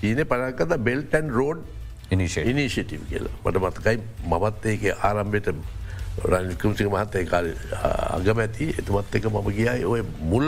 [0.01, 1.59] චීනය පරකද බෙල්ටන් රෝඩ්
[2.11, 3.35] ඉනිශිටව කියලා.
[3.45, 3.97] මට මතකයි
[4.31, 5.47] මමත් ඒක ආරම්භයට
[6.31, 7.47] රනිකමසික මහත්තය කාල
[8.17, 8.73] අගමැති.
[8.79, 10.47] එතුමත් එක මම කියයි ඔය මුල්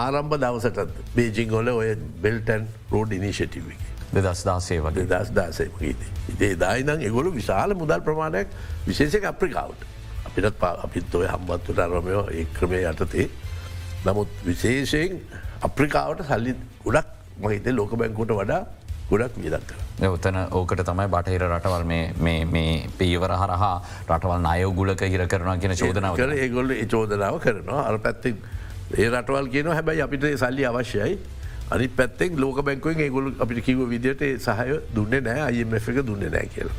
[0.00, 0.78] ආරම්භ දවසට
[1.16, 3.91] බේජිං හොල ඔය බෙල්ටන් රෝඩ් ඉනිශිටව එක.
[4.14, 6.00] දෙදස් දාසේ වගේ දස් දාසයමගේද.
[6.32, 8.48] ඉතේ දායිනම් එගොලු විශාල මුදල් ප්‍රමාණයක්
[8.86, 9.86] විශේෂක අප්‍රිකාවට.
[10.26, 13.30] අපිටත් පා අපිත් ඔය හම්බත්තුට අරමයෝ ඒ ක්‍රමය යටතේ.
[14.04, 15.18] නමුත් විශේෂයෙන්
[15.62, 17.08] අප්‍රිකාවට සල්ලි ගොඩක්
[17.40, 18.62] මහිතේ ලෝක බැංකුට වඩා
[19.10, 20.08] ගොඩක් වියදක් කර.
[20.08, 21.84] ඔතන ඕකට තමයි බටහිර රටවල්
[22.24, 23.74] මේ පීවර හරහා
[24.08, 28.36] රටවල් අයෝගුලක හිර කරනවා කියන චෝදනාව කර ඒගොල්ල චෝදනාව කරනවා අර පැත්තික්
[28.96, 31.16] ඒ රටවල් කියන හැබැයි අපිට සල්ලි අවශ්‍යයි
[31.72, 36.46] අනි පැත්තෙක් ලෝක බැංකුවෙන් ඒගොල අපිට කිව විදිට සහය දුන්න නෑ අයම එක දුන්න නෑ
[36.54, 36.76] කියලා.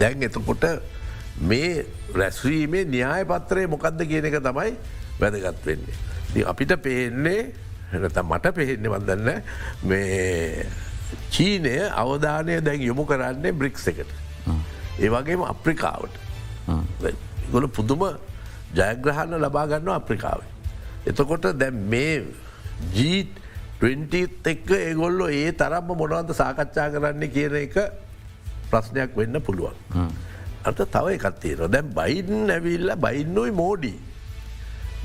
[0.00, 0.64] දැන් එතකොට
[1.50, 4.72] මේ රැස්වීමේ න්‍යාය පත්‍රය මොකක්ද කියන එක තමයි
[5.20, 5.96] වැදගත් වෙන්නේ.
[6.52, 7.52] අපිට පේන්නේ
[7.94, 9.28] එනත මට පෙහෙන්නේ වදන්න
[9.88, 10.66] මේ
[11.30, 14.10] චීනය අවධානය දැන් යොමු කරන්නේ බ්‍රික්ස් එකට.
[14.98, 16.14] ඒවගේම අප්‍රිකාවට
[17.52, 18.02] ගොල පුදුම
[18.74, 20.50] ජයග්‍රහණ ලබාගන්න අප්‍රිකාවේ.
[21.06, 22.24] එතකොට දැන් මේ
[22.94, 23.40] ජීත්
[23.80, 27.76] 20 එක්ක ඒගොල්ලො ඒ තරම්ම මොනවද සාකච්ඡා කරන්න කියන එක
[28.70, 29.76] ප්‍රශ්නයක් වෙන්න පුළුවන්.
[30.68, 33.98] අට තව එකත්තියෙන දැම් බයිඩන් ඇවිල්ල බයින්නොයි මෝඩී.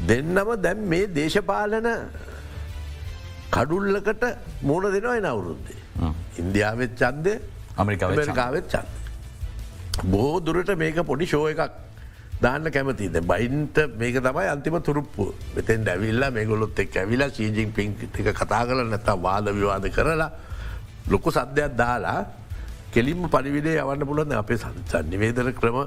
[0.08, 1.90] දෙන්නම දැම් මේ දේශපාලන
[3.56, 4.24] කඩුල්ලකට
[4.62, 5.80] මූුණ දෙනවා එන අවුරුද්දේ.
[6.42, 7.34] ඉන්දියාවත් චන්දය
[7.78, 8.88] අමරිකාවෙත් චන්ද.
[10.12, 11.72] බොහෝ දුරට මේක පොඩි ෂෝ එකක්
[12.42, 15.34] දාන්න කැමතිද බයින්ට මේක තමයි අන්තිම තුරුප්පු.
[15.56, 20.30] මෙතෙන් ඇවිල්ලා මේගොලොත් එක් ඇවිලා සීජිං පින් එක කතා කල නැතා වාද විවාද කරලා
[21.10, 22.20] ලොකු සද්‍යයක් දාලා
[22.94, 25.80] කෙලින්ම පරිවිඩේ යවන්න පුලොන්න අපේ සංසන් නිවේදන ක්‍රම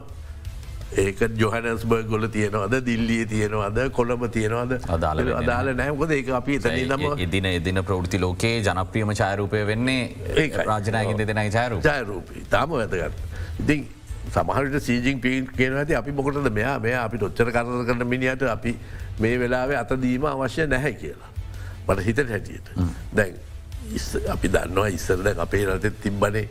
[0.97, 2.75] ඒක ජොහනස්බර්ග ගොල තියෙනවද?
[2.85, 3.79] දිල්ලිය තියෙනවද?
[3.99, 4.77] කොළඹ තියෙනවද?
[4.97, 10.03] අදාල අදාල නෑමකොද ඒ අපි තනම එදින එදින ප්‍රෘති ලෝකේ ජනප්‍රියම චාරූපය වෙන්නේ
[10.37, 13.27] ඒ රාජනයකින් දෙදෙනයි චාරු ජයරූපී තාම වැදගත්.
[13.63, 13.89] ඉතින්
[14.35, 18.77] සමහට සීජිං පින් කියන ඇති අපි මොකටද මෙයා මේ අපි ොච්චර කර කරන මිනිට අපි
[19.21, 21.31] මේ වෙලාවේ අතදීම අවශ්‍ය නැහැ කියලා.
[21.89, 22.71] මට හිතට හැටියට.
[23.17, 23.35] දැන්
[24.31, 26.49] අපි දන්නවා ඉස්සරද අපේ රට තිබ්බනේ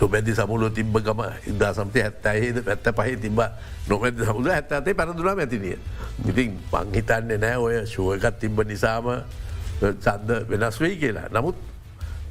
[0.00, 3.40] නොබැදි සමුල තිබ්බ ගම ඉදා සමතය හැත්තයිද පැත්ත පහ තිබ
[3.88, 5.78] නොමැද සමුල ඇත්තතේ පැරදුනා ඇතිනිය.
[6.28, 9.10] ඉතින් පංහිතන්නේ නෑ ඔය ශුවකත් තිබ්බ නිසාම
[9.80, 11.28] සන්ද වෙනස් වෙයි කියලා.
[11.32, 11.56] නමුත්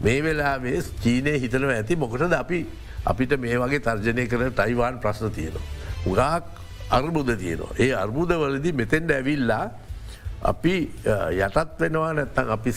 [0.02, 2.66] මේ වෙලාවේ චීනය හිතනව ඇති මොකටද අපි
[3.12, 5.66] අපිට මේ වගේ තර්ජනය කර ටයිවාන් ප්‍රශ්න තියෙනවා.
[6.06, 6.44] උගාක්
[6.98, 7.74] අර්බුද තියෙනවා.
[7.80, 9.66] ඒ අර්බුදවලදි මෙතෙන්ට ඇවිල්ලා
[10.52, 10.76] අපි
[11.46, 12.72] යටත් වෙනවා නැත්තන් අපි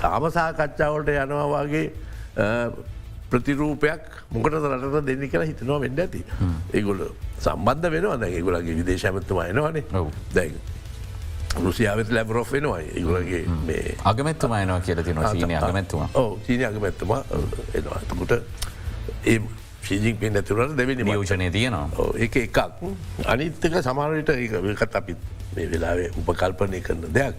[0.00, 1.84] සාමසාකච්ඡාවලට යනවා වගේ
[3.30, 6.24] ප්‍රතිරූපයක් මොකට රට දෙන්නි කියලා හිතනවා වෙන්න ඇති.
[6.74, 7.00] ඒගොල
[7.40, 9.84] සම්බන්ධ වෙනවා දැ ඒගොලගේ විදේශමත්තුමා එනවානේ
[10.34, 10.54] දැන්.
[11.64, 17.22] රුසියාවත් ලැබරෝ් වෙනවා ඒගොලගේ මේ අගමැත්තුමයනවා කියල තින අගමැත්තුම ඕ චීනය අගමැත්තුමා
[17.80, 18.32] එනවාතකුට
[19.32, 19.38] ඒ
[19.86, 21.88] ශීජික් පෙන් ඇතුරට දෙවනි යෝජනය තියෙනවා.
[22.16, 22.58] ඒ එකක්.
[23.24, 25.18] අනිත්තක සමාරයට ඒකත් අපිත්
[25.54, 27.34] මේ වෙලාවේ උපකල්පනය කරන දෙයක්.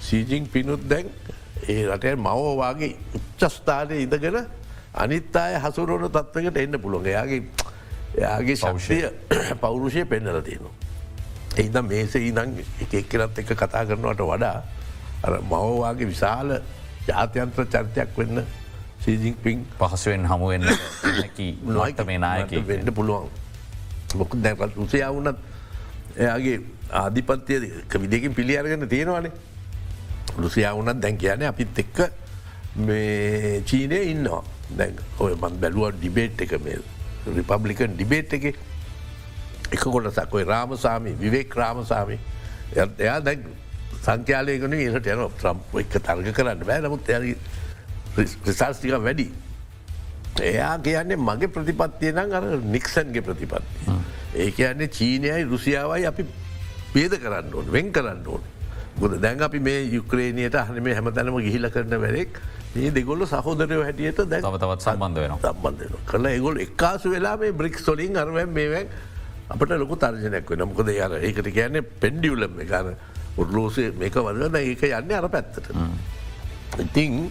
[0.00, 1.06] සීජිං පිනුත් දැන්
[1.68, 4.38] ඒ රටය මවෝවාගේ උච්චස්ථානය ඉඳගෙන
[4.94, 7.06] අනිත් අය හසුරුවන තත්වකට එන්න පුළුවන්.
[7.06, 7.42] එයාගේ
[8.18, 8.98] එයාගේ ශෞෂය
[9.60, 10.74] පෞරුෂය පෙන්නල තියෙනවා.
[11.56, 14.58] එහිද මේස ඉදං එකක් කරත් එක කතා කරනවට වඩා
[15.42, 16.58] මවෝවාගේ විශාල
[17.08, 18.44] ජාත්‍යන්ත්‍ර චර්තයක් වෙන්න
[19.02, 20.66] සීජිං පින් පහසුවෙන් හමුවෙන්න
[21.68, 23.30] නොයිත මේ නායක වෙන්න පුළුවන්
[24.14, 25.38] මොක දැකත් රුසියාවුනත්
[26.16, 26.58] එයාගේ
[26.92, 27.60] ආධිපත්තිය
[28.02, 29.32] විදිකින් පිළි අරගන්න තියෙනවානේ
[30.38, 31.98] රුසියාවුනත් දැන් කියන අපිත් එක්ක
[32.78, 36.78] මේ චීනය ඉන්නවා දැන් ඔය මන් බැලුව ඩිබේට් එක මේ
[37.28, 38.46] රිපබ්ලිකන් ඩිබේට් එක
[39.72, 42.18] එක කොටසක් ඔය රාමසාමි විවේක් රාමසාමි
[42.76, 43.44] එයා දැන්
[44.02, 47.34] සංඛ්‍යාලයකන ඒට යන ්‍රම්ප එක තර්ග කරන්න බෑ නමුත් ඇ
[48.16, 49.26] රිසල්ස්ටික වැඩි.
[50.42, 52.44] එයා කියන්නේ මගේ ප්‍රතිපත්තිය නම් අර
[52.76, 53.98] නික්සන්ගේ ප්‍රතිපත්ති.
[54.34, 56.24] ඒ කියන්නේ චීනයයි රුසියාවයි අපි
[56.94, 58.42] පේද කරන්න ඕන වෙන් කරන්න ඕන.
[59.00, 62.40] ගොද දැන් අපි මේ යුක්‍රේණයට හනම හැමතැනම ගිහිල කරන වැරෙක්
[62.74, 67.78] මේ දෙගොල්ල සහෝදරය හැටියට දැ තවත් සම්බන්ධ වෙන සම්බන්ධ කල ඒගොල් එක්කාසු වෙලා මේ බ්‍රික්
[67.78, 68.92] සොලින් අරුවෙන් මේවැන්
[69.48, 72.92] අපට ලොකු තර්ජනයක් වෙන මොකද යර ඒකට කියන්නේ පෙන්ඩියුලම් එකන
[73.36, 75.72] උරලෝසේ මේක වදන ඒක යන්න අර පැත්තට.
[76.78, 77.30] ඉතිං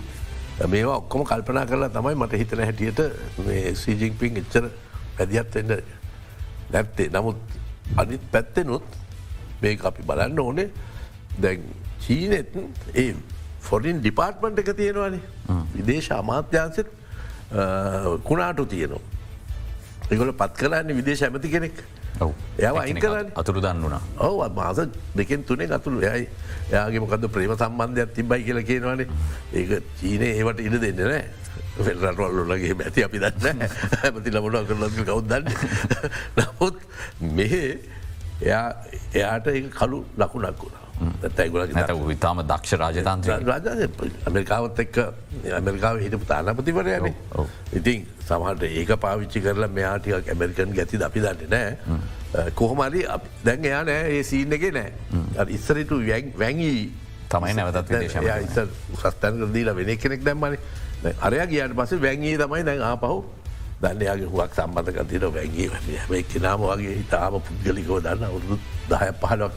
[0.68, 3.00] මේවා ඔක්කොම කල්පනා කරලා තමයි මට හිතන හැටියට
[3.46, 4.70] මේ සීජිං පින් එච්චර
[5.18, 5.76] පැදිත් එන්න
[6.72, 7.10] නැත්තේ.
[7.10, 7.38] නමුත්
[7.98, 8.84] අනිත් පැත්තෙනුත්
[9.62, 10.70] මේ අපි බලන්න ඕනේ.
[11.42, 11.64] දැන්
[12.08, 12.56] චීනෙත්
[12.96, 13.16] ඒ
[13.62, 15.22] ෆොරින් ඩිපාර්ට්මන්ට් එක තියෙනවානේ.
[15.76, 16.88] විදේශ අමාත්‍යන්සෙත්
[18.24, 19.02] කුණාටු තියනවා.
[20.12, 21.84] එගොල පත් කරන්නේ විදේශ ඇමති කෙනෙක්
[22.60, 24.80] එයාව අයින් කරන්න අතුරු දන්න වුණා ඔව මාස
[25.16, 26.26] දෙකෙන් තුනේ අතුළු යයි
[26.72, 29.08] එයාගේ මොකද ප්‍රේම සම්බන්ධයක් තිබයි කියල කියනවානේ.
[29.54, 31.24] ඒක චීනය ඒවට ඉඩ දෙන්න නෑ
[31.80, 33.66] රටවල්ලොලගේ මැති අපි දන්න
[34.04, 35.46] ඇමති ලබුණ කරලක කවුදන්න
[36.38, 36.78] නමුත්
[37.32, 37.54] මෙහ
[38.42, 38.66] එයා
[39.14, 39.48] එයාට
[39.80, 40.81] කලු ලකුණක් වුණා
[41.36, 43.68] තැගුල නැත විතාම දක්ෂ රාජතන්ත්‍ර රාජ
[44.26, 44.98] ඇමරිකාවත් එක්ක
[45.58, 47.12] ඇමරිකාව හිටපු තානපතිවරයන
[47.74, 53.06] ඉතින් සමහට ඒක පාවිච්චි කරලා මෙයාටික ඇමරිකන් ගැති අපි දන්න නෑ කොහොමරි
[53.46, 54.92] දැන් එයා නෑ ඒ සීන එක නෑ.
[55.50, 56.92] ඉස්සරට වැැඟී
[57.30, 58.58] තමයි නැවතත් විදේශ ඉස
[59.02, 60.58] සස්තන් දීලා වෙන කෙනෙක් දැම්මන.
[61.22, 63.18] අරයා කියන්න පස වැැඟී තමයි දැන් ආපහු
[63.82, 68.58] දන්නයාගේ හුවක් සම්බඳකතිර වැැගේ හැම කෙනාම වගේ හිතාම පුද්ගලිකෝ දන්න අවුරුදු
[68.90, 69.54] දහය පහලක්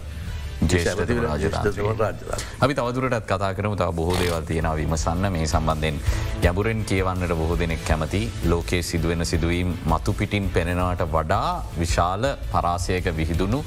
[2.61, 3.77] අපි තවදුරටත් කතා කරම.
[3.77, 5.27] තව බොහෝ දේවල් තියෙන විමසන්න.
[5.33, 6.01] මේ සම්බන්ධයෙන්
[6.43, 8.23] ගැබුරෙන් කියවන්නට බොහෝ දෙනෙක් කැමති.
[8.45, 13.65] ලෝකයේ සිදුවෙන සිදුවීම් මතු පිටින් පෙනෙනවට වඩා විශාල පරාසයක විහිදුණු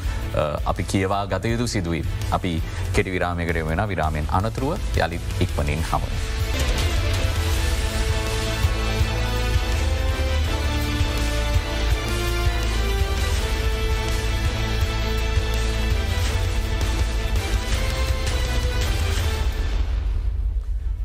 [0.66, 2.08] අපි කියවා ගතයුතු සිදුවීම්.
[2.32, 2.56] අපි
[2.94, 6.37] කෙටි විරාමයකට වෙන විරාමෙන් අනතුරුව යළිත් ඉක්මනින් හමුණ.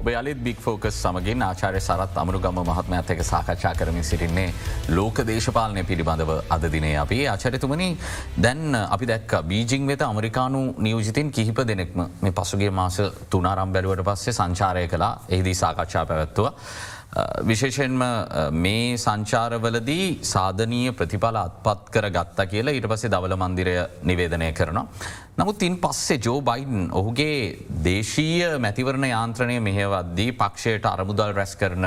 [0.05, 4.53] යළිත් බික් ෆෝකස් සමගින් ආචාරය සරත් අමරුගම මහත්ම ඇතක සාකච්ඡා කරමින් සිටින්නේ
[4.91, 7.89] ලෝක දේශපාලනය පිළිබඳව අද දිනේ අපි ආචරිතුමනි
[8.39, 12.99] දැන් අපි දැක් බීජිං වෙත අමරිකානු නියෝජිතන් කිහිප දෙනෙක්ම මේ පසුගේ මාස
[13.31, 16.51] තුනාරම් බැලුවට පස්සේ සංචාරය කලා එහිදී සාකච්ඡා පැවැත්තුව.
[17.45, 18.03] විශේෂෙන්ම
[18.57, 24.87] මේ සංචාරවලදී සාධනීය ප්‍රතිඵල අත්පත් කර ගත්තා කියලා ඊට පසේ දවල මන්දිරය නිවේදනය කරනවා.
[25.37, 27.37] නමුත් ඉන් පස්සේ ජෝ බයිඩන් ඔහුගේ
[27.85, 31.87] දේශීය මැතිවරණ යාන්ත්‍රණය මෙහවද්දී පක්ෂයට අරමුදල් රැස් කරන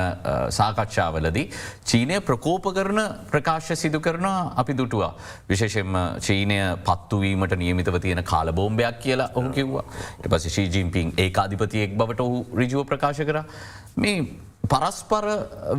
[0.52, 1.50] සාකච්ඡාවලදී.
[1.84, 3.02] චීනය ප්‍රකෝප කරන
[3.34, 5.14] ප්‍රකාශ සිදු කරන අපි දුටුවා.
[5.50, 9.86] විශේෂෙන්ම චීනය පත්තුවීමට නියමිතව තියෙන කාල බෝම්භයක් කියලා ඔහු කිව්වා.
[10.20, 13.46] එට පස ශීජීම්පින් ඒ අධිපතියෙක් බවට ඔහු රිජුව ප්‍රකාශ කර
[13.98, 14.18] මේ
[14.72, 15.26] පරස්පර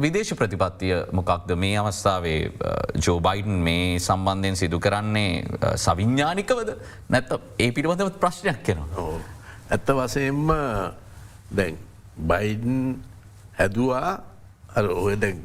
[0.02, 1.54] විදේශ ප්‍රතිපත්තිය මොකක්ද?
[1.56, 2.52] මේ අවස්ථාවේ
[3.00, 5.44] ජෝ බයිඩන් මේ සම්බන්ධයෙන් සිදු කරන්නේ
[5.76, 6.70] සවිඤ්ඥානිකවද
[7.08, 9.10] නැත්ත ඒ පිළිබඳව ප්‍රශ්නයක් කෙනවා.
[9.70, 10.52] ඇත්ත වසයෙන්ම
[11.50, 11.78] දැන්
[12.16, 12.96] බයිඩන්
[13.58, 14.20] හැදවා
[14.76, 15.42] ඔය දැන්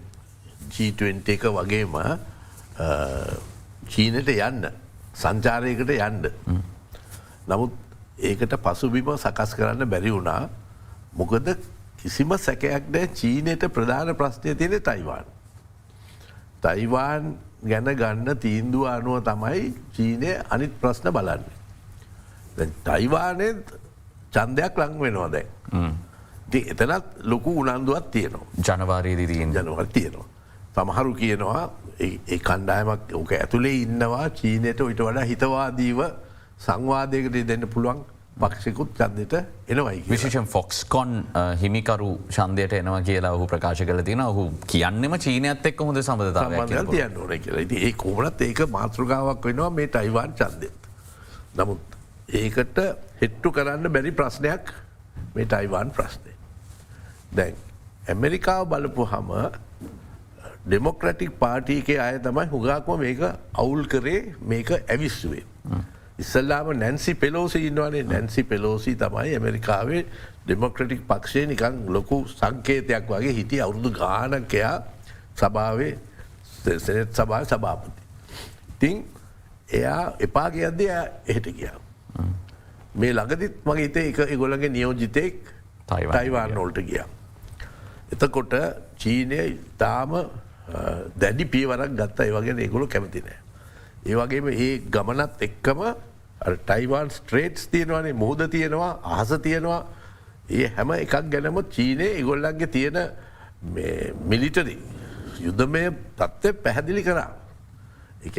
[0.72, 1.98] G20 එක වගේම
[3.92, 4.72] චීනට යන්න
[5.14, 6.32] සංචාරයකට යන්ඩ.
[7.48, 7.74] නමුත්
[8.22, 10.50] ඒකට පසුබිම සකස් කරන්න බැරි වුණා.
[11.14, 11.56] මොකද
[12.02, 15.26] කිසිම සැකයක් නෑ චීනයට ප්‍රධාන ප්‍රශ්නය තියෙන තයිවාන්.
[16.62, 17.34] තයිවාන්
[17.64, 21.44] ගැන ගන්න තීන්දුව අනුව තමයි චීනය අනිත් ප්‍රශ්න බලන්න.
[22.86, 23.48] තයිවානය
[24.32, 25.48] චන්දයක් ලං වෙනවා දැන්.
[26.52, 28.46] එතනත් ලොකු උනන්දුවත් තියනවා.
[28.68, 30.28] ජනවාරයේදී තියෙන් ජනවල් තියෙනවා.
[30.76, 31.64] සමහරු කියනවා
[32.00, 36.00] ඒ කණ්ඩායමක් ඕක ඇතුළේ ඉන්නවා චීනයට ඔයිට වඩා හිතවාදීව
[36.66, 38.00] සංවාදයකට දෙන්න පුළුවන්
[38.44, 39.36] පක්ෂකුත් චන්දයට
[39.74, 41.14] එනවයි විශේෂන් ෆොක්ස්කොන්
[41.62, 47.18] හිමිකරු ශන්දයට එනවා කියලා ඔහු ප්‍රකාශ කල තින ඔහු කියන්නෙම චීනයත් එක් හොඳ සබඳතාව තියන්න
[47.24, 50.92] ඕන කියලා ඒ කෝමනත් ඒක මාතෘකාවක් වෙනවා මේ ටයිවාන් චන්දෙත්.
[51.58, 51.98] නමුත්
[52.42, 52.80] ඒකට
[53.22, 54.74] හෙට්ටු කරන්න බැරි ප්‍රශ්නයක්
[55.36, 56.34] මේ ටයිවාන් ප්‍රශ්නය.
[57.36, 57.56] දැන්
[58.08, 59.32] ඇමරිකාව බලපු හම
[60.66, 63.22] ඩෙමොක්‍රටික් පාටීකේ අය තමයි හුගාක්ම මේක
[63.54, 65.46] අවුල් කරේ මේක ඇවිස්සුවේ.
[66.22, 70.02] ඉස්සල්ලාම නැන්සි පෙලෝසි ඉන්නවනේ නැන්සි පෙලෝසි තමයි ඇමරිකාවේ
[70.44, 74.76] ඩෙමොක්‍රටික් පක්ෂය නිකං ලොකු සංකේතයක් වගේ හිටිය අවුරුදු ගානකයා
[75.36, 75.94] සභාවේ
[76.80, 77.92] සෙනත් සභාව සභාපති.
[78.80, 79.04] තිං
[79.72, 81.78] එයා එපාගේ අද එහෙට ගියා.
[82.96, 85.36] මේ ළඟදිත් මගේ හිතේ එක එගොලගේ නියෝජිතයෙක්
[85.88, 87.08] තයිවාන් නොල්ට ගියා.
[88.12, 88.54] එතකොට
[88.98, 89.42] චීනය
[89.78, 90.12] තාම
[91.16, 93.40] දැඩි පීවරක් ගත්ත ඒ වගේ ඒගොලු කැමතිනෑ.
[94.04, 95.82] ඒ වගේම ඒ ගමනත් එක්කම
[96.42, 99.82] ටයිවාන් ස්ට්‍රේට්ස් තියෙනවානේ මුහද තියෙනවා අහස තියෙනවා.
[100.50, 102.98] ඒ හැම එකක් ගැනම චීනය ඉගොල්ලන්ගේ තියෙන
[104.32, 104.78] මිලිටරි
[105.46, 105.84] යුද්ධමය
[106.20, 107.32] තත්ත්ව පැහැදිලි කරා.
[108.26, 108.38] එක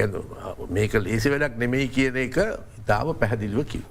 [0.70, 2.38] මේක ලේසි වැඩක් නෙමෙයි කියන එක
[2.80, 3.84] ඉතාම පැහැදිලිව කිව්.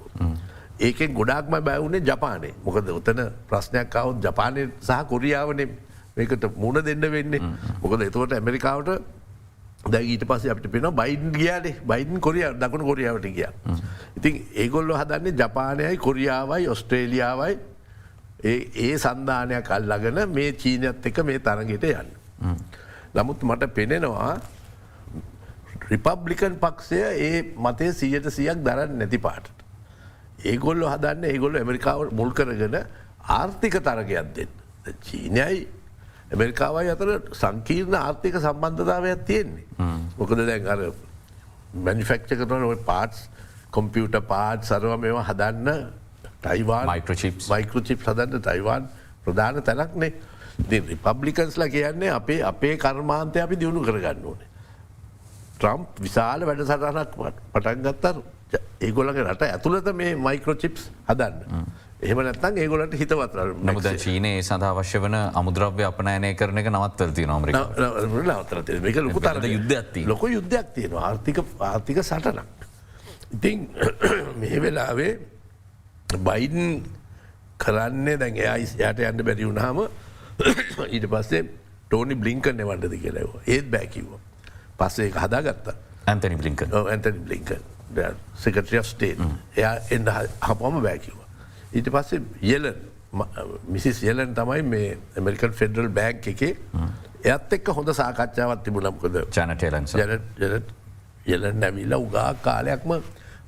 [0.80, 5.66] ඒකෙන් ගොඩක්ම බැවුණේ ජපානය මොකද උතන ප්‍රශ්නයක් කවත් ජපානය සහ කොරියාවන
[6.18, 7.42] මේකට මුණ දෙන්න වෙන්නේ.
[7.82, 9.02] මොකද එතුවට ඇමරිකාවට
[9.94, 11.76] දැ ඊට පස අපට පෙන බයින් ගියානේ.
[11.90, 13.48] බයින් කොරිය දකුණු කොරියාවට ගිය.
[14.18, 17.54] ඉතින් ඒගොල්ලො හදන්නේ ජපානයයි කොරියාවයි ඔස්ට්‍රේලියාවයි
[18.44, 22.10] ඒ සන්ධානයක් අල්ලගෙන මේ චීනයත් එක මේ තරගට යන්න.
[23.16, 24.34] නමුත් මට පෙනෙනවා
[25.92, 29.58] රිපබ්ලිකන් පක්ෂය ඒ මතය සියයට සියක් දරන්න නැති පාටට.
[30.46, 32.80] ඒගොල්ල හදන්න ඒගොල්ල ඇමරිකාවට මුල් කරගෙන
[33.38, 34.52] ආර්ථික තරගයක් දෙන්න.
[35.06, 35.68] චීනයයි
[36.32, 37.10] ඇමරිකාවයි අතර
[37.42, 39.66] සංකීර්ණ ආර්ථික සම්බන්ධතාවයක් තියෙන්නේ.
[40.18, 40.80] මොකද දැන් අර
[41.86, 43.30] මැනිෆෙක්ච කරන ඔය පාටස්
[43.72, 45.70] කොම්පියුට පාට් සරව මේවා හදන්න
[46.44, 47.50] ටයිවාන් Microchips.
[47.54, 48.90] මයිකරචිප් හදන්න ටයිවාන්
[49.26, 50.12] ප්‍රධාන තැනක්නේ
[50.92, 54.50] රිපබ්ලිකන්ස්ලා කියන්නේ අපේ අපේ කර්මාන්තය අපි දියුණු කරගන්න ඕනේ.
[55.58, 57.12] ට්‍රම්ප් විශාල වැඩ සටහනක්
[57.54, 58.18] පටන් ගත්තර
[58.88, 61.66] ඒගොලගේ රට ඇතුළත මේ මයිකරෝචිප්ස් හදන්න.
[62.06, 63.36] එහෙම නැත්තන් ඒගොලට හිතවත්
[63.70, 68.58] නමුද චීනයේ සඳහා අවශ්‍ය වන අමුද්‍රව්‍ය අපනෑනය කරන එක නවත්තල්ති නොමරික නවතර
[69.08, 70.12] ලොකු යුද්ධයක් තියෙනවා.
[70.14, 71.38] ලොක යුද්ධයක් තියෙන ආර්ථික
[71.70, 72.61] ආර්ථික සටනක්.
[73.34, 73.68] ඉතින්
[74.42, 75.12] මේ වෙලාවේ
[76.20, 76.84] බයිඩන්
[77.58, 79.82] කරන්නේ දැන් එයා යට යන්න බැරි වුණාම
[80.96, 81.44] ඊට පස්සේ
[81.88, 84.14] ටෝනි බ්ලිංකන් එවන්ටද කියලව ඒත් බැකිව
[84.78, 85.76] පස්සේ එක හදාගත්තා.
[86.08, 87.62] ඇන්තනි බ්ලිංක ඇතනි බ්ලිංකන්
[88.38, 89.20] සෙකට්‍රිය ස්ටේට්
[89.58, 90.08] එයා එන්න
[90.42, 91.18] හපම බැකිව.
[91.74, 92.74] ඊට පස්සේ යෙලන්
[93.68, 96.54] මිසිස් යෙලන් තමයි මේ ඇමරිකන් ෆෙඩරල් බෑග් එකේ
[97.26, 99.96] එත් එක්ක හොඳ සාකච්ඡාවත් තිබුණම්කොද ජනටේලන්ස
[101.26, 102.96] යෙල නැවිල්ල උගා කාලයක්ම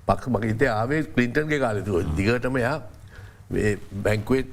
[0.08, 2.78] පක් මගේතේ ආවේ කලින්ටන්ගේ කාලතුව දිගටම යා
[4.04, 4.46] බැංකුවේ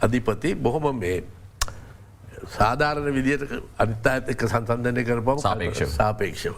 [0.00, 1.22] අධිපති බොහොම මේ
[2.48, 3.48] සාධාරණ විදියට
[3.78, 5.88] අනිත්තා ඇත එක සංසන්ධනය කරපම සාපේක්ෂව.
[5.90, 6.54] සාපේක්ෂව.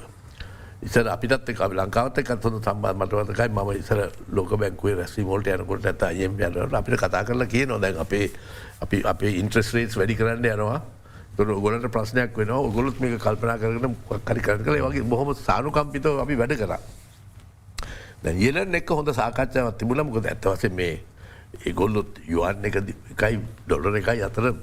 [0.83, 6.03] ඉසර අපිටත් එක ලංකාවත කත්තුන සම්බා මටවතකයි ම ඉසර ලෝක බැංකුවේ රැසි මෝල්ට යනකොට ඇත
[6.03, 8.29] අයම් යනට අපිට කතා කරලා කිය නොදැන් අපේ
[8.81, 10.81] අපි අපේ ඉන්ට්‍රස්රේටස් වැඩි කරන්න යනවා
[11.37, 16.57] ගොලට ප්‍රශ්නයක් වෙන ගොලුත් මේක කල්පනා කරන කරි කරන කළ වගේ බොහොම සානුකම්පිතව අපි වැඩ
[16.57, 16.81] කරා.
[18.25, 20.07] යෙලන් එක් හොඳ සාකච්ඡාවත් තිබුණ.
[20.07, 21.01] මොකද ඇත්තවස මේ
[21.65, 24.55] ඒගොල්ලොත් යුවන් එක එකයි ඩොලර එකයි අතර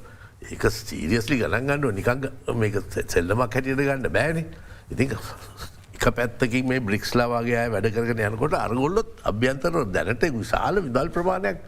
[0.50, 2.26] ඒක සීරියස්ලි ගණන් ගන්නව නිකං
[2.58, 4.46] මේක සෙල්ලමක් හැටියට ගන්න බෑන.
[4.90, 5.10] ඉති
[5.96, 11.62] එක පැත්තකින් මේ බ්‍රික්ස්ලාවාගේ වැඩ කරන යනකොට අරගොල්ලොත් අභ්‍යන්තර දැනට විශාල විදල් ප්‍රමාණයක්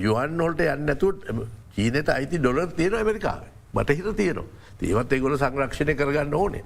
[0.00, 1.28] යුවන් නොල්ට යන්න ඇතුට
[1.76, 3.44] චීනයට අයිති ඩොලර් තියෙන ඇමරිකාව.
[3.74, 4.48] බටහිර තියනවා.
[4.82, 6.64] ඒවත් ඒගොල සංරක්ෂණය කරගන්න ඕනේ.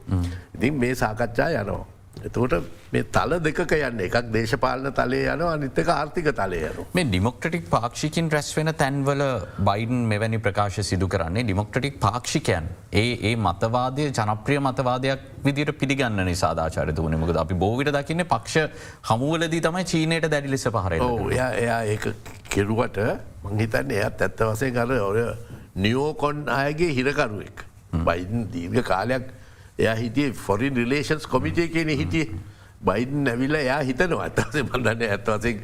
[0.55, 1.85] ඉතින් මේ සාකච්ඡා යනවා.
[2.17, 2.55] එතකොට
[2.93, 6.87] මේ තල දෙක යන්න එකක් දේශපාලන තලය යන අනිත්තක ආර්ථික තලය යනු.
[6.95, 9.23] මේ ඩිමොක්ටටික් පාක්ෂිකින් රැස් වෙන තැන්වල
[9.61, 16.95] බයිඩන් මෙවැනි ප්‍රකාශ සිදු කරන්නේ ඩිමොක්ටටික් පාක්ෂිකයන් ඒ ඒ මතවාදය ජනප්‍රිය මතවාදයක් විදිට පිළිගන්න නිසාදාචාර
[16.97, 18.71] දුවන මොකද අපි බෝවිට දකින්න පක්ෂ
[19.11, 21.99] හමුවලදී තමයි චීනයට දැඩි ලෙස පහර එයා එයා ඒ
[22.49, 22.99] කෙරුවට
[23.45, 25.25] මංහිතන්න එයත් ඇත්ත වසේ කර ඔය
[25.77, 27.67] නියෝකොන් අයගේ හිරකරුවෙක්.
[28.05, 29.29] බයිඩන් දීර්ඝ කාලයක්
[29.79, 32.29] එයා හිටිය ෆොරින් රිලේෂන්ස් කොමිටේ කියන හිටිය.
[32.87, 34.25] බයිඩන් නැවිල්ල එයා හිතනවා.
[34.29, 35.57] ඇත්තසේ බඳන්න ඇත්වසෙන්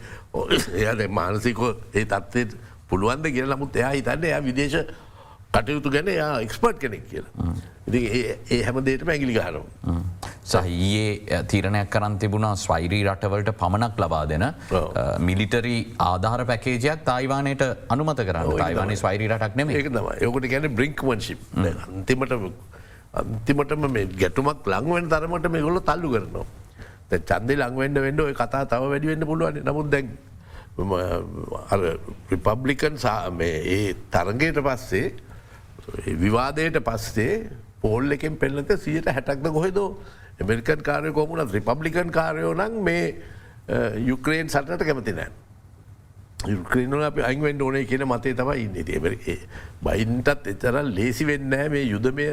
[0.82, 2.58] එය මානසිකෝ ඒ තත්වයට
[2.90, 4.78] පුළුවන්ද කිය නමුත් එයා හිතන්න එයා විදේශ
[5.54, 7.52] කටයුතු ගැන එයා එක්ස්පර්ට් කෙනෙක් කියලා.
[7.94, 9.94] ඒ හැම දේට පැගිලි ගහනවා.
[10.52, 14.44] සහයේ තීරණයක් කරන් තිබුණා ස්වෛරී රටවලට පමණක් ලබා දෙන
[15.28, 15.76] මිලිටරි
[16.08, 18.52] ආධාර පැකේජයක් තායිවානයට අනුමත කරන්න.
[18.64, 21.40] තායිවානය ස්වෛරී රටක් නෙම තම යකට ගැන බ්‍රිංක්මන්ශිප්
[21.88, 22.38] අන්තිමට
[23.12, 26.46] අන්තිමටම මේ ගැටුමක් ලංවෙන් තරමට මේ ගොල තල්ලු කරනවා.
[27.20, 30.08] චන්දේ ලංවෙන්ඩ වෙන්ඩ ඔය කතා තව වැඩිවෙන්න පුළුවන් නමුත් දැන්
[32.30, 32.96] රිපබ්ලිකන්
[33.40, 35.12] ඒ තරගයට පස්සේ
[36.16, 39.98] විවාදයට පස්සේ පෝල් එකෙන් පෙල්ලක සියට හැටක්ද කොහෙදෝ
[40.40, 43.04] එමරිකන් කාරය කොමුණත් රිපබ්ලිකන් කාරයෝ නං මේ
[44.00, 45.30] යුක්‍රේන් සටට කැමති නෑ.
[46.46, 49.14] යුක්‍රේනල අප අයිවෙන්ඩ ඕනේ කියන මතේ තමයි ඉන්න තිබර
[49.82, 52.26] බයින්ටත් එතර ලේසි වෙන්නෑ මේ යුදමය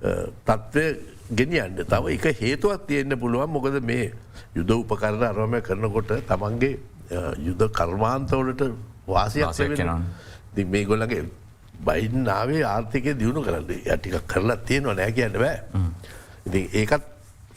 [0.00, 0.84] තත්ත්වය
[1.30, 1.84] ගෙනියන්න.
[1.84, 3.50] තව එක හේතුවක් තියෙන්න්න පුළුවන්.
[3.50, 4.12] මොකද මේ
[4.54, 6.78] යුද උපකරණ අරම කරනකොට තමන්ගේ
[7.46, 8.62] යුද කර්මාන්තවලට
[9.06, 9.76] වාසයක්
[10.54, 11.24] ති මේ ගොල්ලගේ
[11.84, 13.64] බයින් නාවේ ආර්ථිකය දියුණු කරන්න.
[13.86, 15.56] යටික කරලා තියෙනවා නෑ කියන්න බෑ.
[16.46, 17.04] ඉති ඒකත්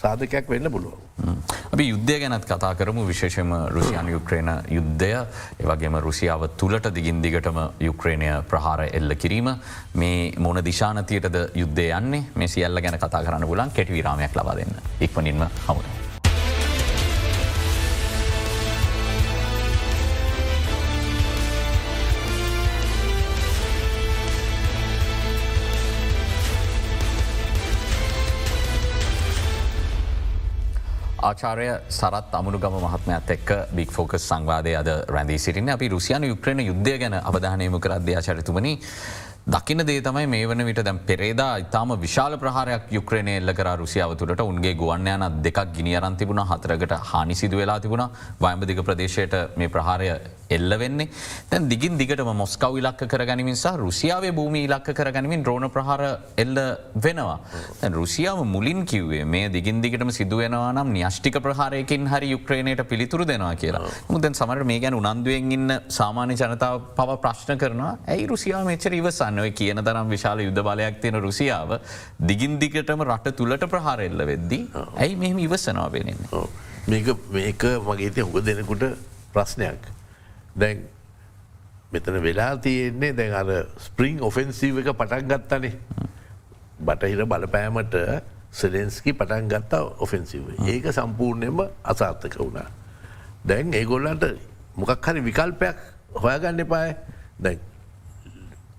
[0.04, 1.38] සාධකයක් වෙන්න පුළුවන්.
[1.74, 3.06] අපි යුද්ධය ගැනත් කතා කරමු.
[3.12, 5.12] විශේෂම රුසියන් යුක්්‍රේණ යුද්ධය.
[5.64, 9.50] ඒවගේම රුසියාව තුළට දිගින් දිගටම යුක්්‍රේණය ප්‍රහාර එල්ල කිරීම.
[9.96, 12.24] මේ මොන දිශානතියටද යුද්ධය යන්නේ?
[12.36, 14.82] මේ සියල්ල ගැන කතා කරන්න පුලන් කෙටි විරාමයක් ලබා දෙන්න.
[15.08, 16.03] ඉක්මනින්ම හමුණ.
[31.24, 36.96] ආචාරය සරත් අමුණුගම මහත්මයත් එක්ක බික් ෆෝකස් සංවාදය අද රැඳී සිටින අපි රුසියන යුක්‍රණ යුද්ධය
[37.00, 38.74] ගැන අවධානයම කරද්‍ය ආචරිතුමනි
[39.46, 44.16] දකින දේ තමයි මේ වන විට දැම් පෙරේදා ඉතාම විශාල ප්‍රහාරයක් යුක්‍රණය එල්ල කර රුසියාව
[44.18, 44.40] තුළට.
[44.42, 48.08] උන්ගේ ගුවන්යන දෙකක් ගිනිියරන් තිබුණ හතරකට හනි සිදු වෙලා තිබුණ.
[48.40, 50.08] වයඹදික ප්‍රදේශයට මේ ප්‍රහාරය
[50.50, 51.10] එල්ල වෙන්නේ.
[51.50, 56.02] තැන් දිගින් දිගටම මොස්කව ඉලක්ක කරගනිමින් සහ රුසියාවේ භූමි ඉලක්ක කරගනිමින් ද්‍රෝණ ප්‍රහාර
[56.38, 56.56] එල්ල
[56.96, 57.38] වෙනවා.
[57.82, 63.56] තැන් රුසියාව මුලින් කිව්වේ මේ දිගින් දිගටම සිදුවෙනවා නම් න්‍යෂ්ටික ප්‍රහාරයකින් හරි යුක්්‍රණයට පිළිතුරු දෙනවා
[63.56, 63.84] කියලා.
[64.10, 65.70] මුදැන් සමට මේ ගැන උනන්දුවෙන් ඉන්න
[66.00, 69.33] සාමාන්‍ය ජනතාව පව ප්‍රශ්න කරනවා ඇයි රුසියාව මෙචර ඉවසන්න?
[69.40, 71.80] ඔය කියන තරම් විශාල යුද්ධ බලයක් තියෙන රුසියාව
[72.20, 74.64] දිගින් දිගටම රට තුළට ප්‍රහාරෙල්ල වෙද්දී
[74.98, 76.18] ඇයි මෙහම ඉවසනවා වෙනන්නේ.
[76.88, 78.84] මේක මේක මගේ ති හොඟ දෙනෙකුට
[79.34, 79.82] ප්‍රශ්නයක්.
[80.56, 80.86] දැන්
[81.92, 85.74] මෙතන වෙලා තියෙන්නේ දැන් අර ස්පරිං ඔෆෙන්සිව එක පටන් ගත්තනේ.
[86.80, 87.96] බටහිර බලපෑමට
[88.52, 92.70] සෙලෙන්ස්කි පටන් ගත්තා ඔෆෙන්සිව ඒක සම්පූර්ණයම අසාර්ථක වුණා.
[93.46, 94.26] දැන් ඒගොල්ලන්ට
[94.76, 95.78] මොකක් හරි විකල්පයක්
[96.16, 96.96] හොයාගන්න එපාය.
[97.40, 97.60] දැන්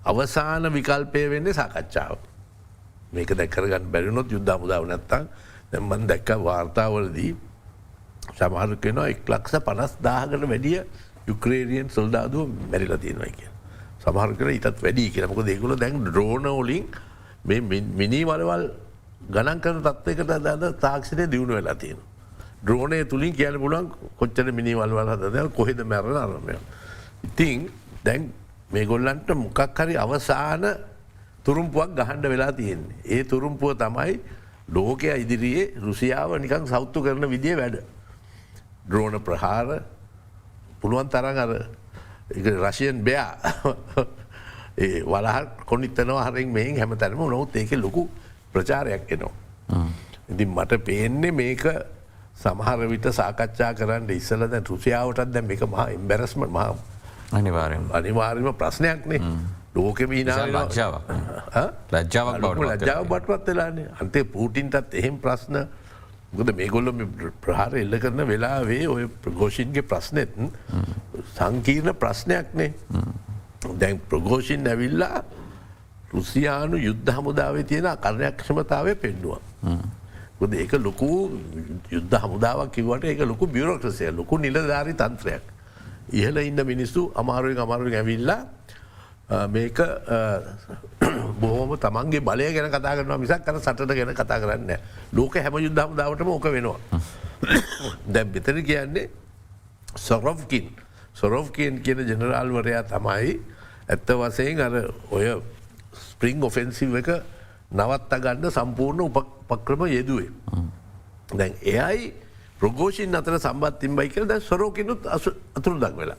[0.04, 2.18] අවසාන විකල්පය වෙන්නේ සාකච්ඡාව.
[3.12, 5.24] මේක දැකරගන්න බැරිනොත් යුද්ධ මුදාව නැත්තං
[5.72, 7.32] දැම්මන් දැක්ක වාර්තාවලදී
[8.38, 10.78] සමහරු කෙනවා එක් ලක්ෂ පනස් දාහකට වැඩිය
[11.26, 13.50] යුක්‍රේරියන් සොල්දාදුව මැරිලා තියෙනවා කිය.
[14.04, 16.84] සමහර කර ඉතත් වැඩි කියනමක දෙකුල දැන් ද්‍රෝණෝලින්
[18.00, 18.64] මිනී වලවල්
[19.30, 21.98] ගණන් කරන තත්වයකට දද තාක්ෂණය දියුණු වෙලා තියෙන.
[22.66, 26.56] ද්‍රෝණය තුළින් කියන පුලන් කොච්චර මිනිවල්වල් හද කොහෙද මැරණ අරමය.
[27.24, 27.68] ඉතිං
[28.04, 28.32] දැන්
[28.74, 30.64] මේ ගොල්ලන්ට මොකක් හරි අවසාන
[31.44, 32.96] තුරුම්පුවක් ගහන්ඩ වෙලා තියෙන්නේ.
[33.06, 34.18] ඒ තුරුම්පුව තමයි
[34.68, 37.76] ලෝකය ඉදිරියේ රුසියාව නිකං සෞත්තු කරන විදිිය වැඩ.
[38.84, 39.84] ද්‍රෝණ ප්‍රහාර
[40.80, 41.52] පුළුවන් තරන් අර
[42.64, 43.30] රශයන් බයා
[44.76, 48.08] ඒ වලහ කොනිත්තනව හරින් මෙයින් හැම තැනම නොවත් ඒක ලොකු
[48.52, 49.86] ප්‍රචාරයක් එනවා.
[50.28, 51.64] ඉතින් මට පේන්නේ මේක
[52.34, 56.93] සමහර විට සාකච්ඡා කරන්න ඉස්සල දැ රුසියාවටත් දැ එක මහා ඉම්බැරස්ම මහා
[57.32, 59.20] අනිවාරෙන් අනිවාර්ම ප්‍රශ්නයක්නේ.
[59.74, 61.08] ලෝකෙම ලජ්ජාවක්.
[61.92, 65.56] ලජ්ජාවක් බවට ලජ්ජාව බටපත් වෙලාන්නේ අන්තේ පූටින්ටත් එහෙම ප්‍රශ්න.
[66.36, 66.90] ගොද මේගොල්ල
[67.40, 70.30] ප්‍රහාර එල්ල කරන වෙලාවේ ඔය ප්‍රගෝෂන්ගේ ප්‍රශ්නෙත්
[71.36, 72.72] සංකීර්ණ ප්‍රශ්නයක්නේ.
[73.80, 75.22] දැන් ප්‍රගෝෂන් ඇවිල්ලා
[76.14, 79.40] රුසියානු යුද්ධ හමුදාවේ තියෙන කරණයක්ෂමතාවය පෙන්නවා.
[80.40, 81.10] ගොද ඒක ලොකු
[81.90, 85.53] යුද්ධ හමුදාවක් කිවට ඒක ලොකු බියරෝක්‍රසය ලොකු නිලධාරි තන්ත්‍රයක්.
[86.12, 88.40] ඉහල ඉන්න මිනිස්සු අමාරුවෙන් අමාරුවෙන් ඇවිල්ලා
[89.48, 89.78] මේක
[91.40, 94.72] බොහොම තමන්ගේ බලය ගැන කතා කරන මිසක් කර සටට ගැන කතා කරන්න
[95.12, 96.78] ලෝක හැම යුද්ධම දාවටම ඕක වෙනවා.
[98.06, 99.08] දැම් බෙතර කියන්නේ
[99.96, 100.68] සොරොෆ්කින්
[101.14, 103.40] සොරොෆ්කන් කියන ජනරාල්වරයා තමයි
[103.88, 104.74] ඇත්ත වසයෙන් අර
[105.10, 105.40] ඔය
[105.94, 107.08] ස්පරිං ඔෆෙන්සිව එක
[107.72, 110.30] නවත්ත ගන්න සම්පූර්ණ උපක්‍රම යෙදුවේ.
[111.30, 112.12] දැන් එයයි
[112.64, 115.04] ප්‍රගෝෂන් අතර සම්බත් තිම්බයි කර ද සොරෝකනුත්
[115.56, 116.18] අතුරු දක් වෙලා.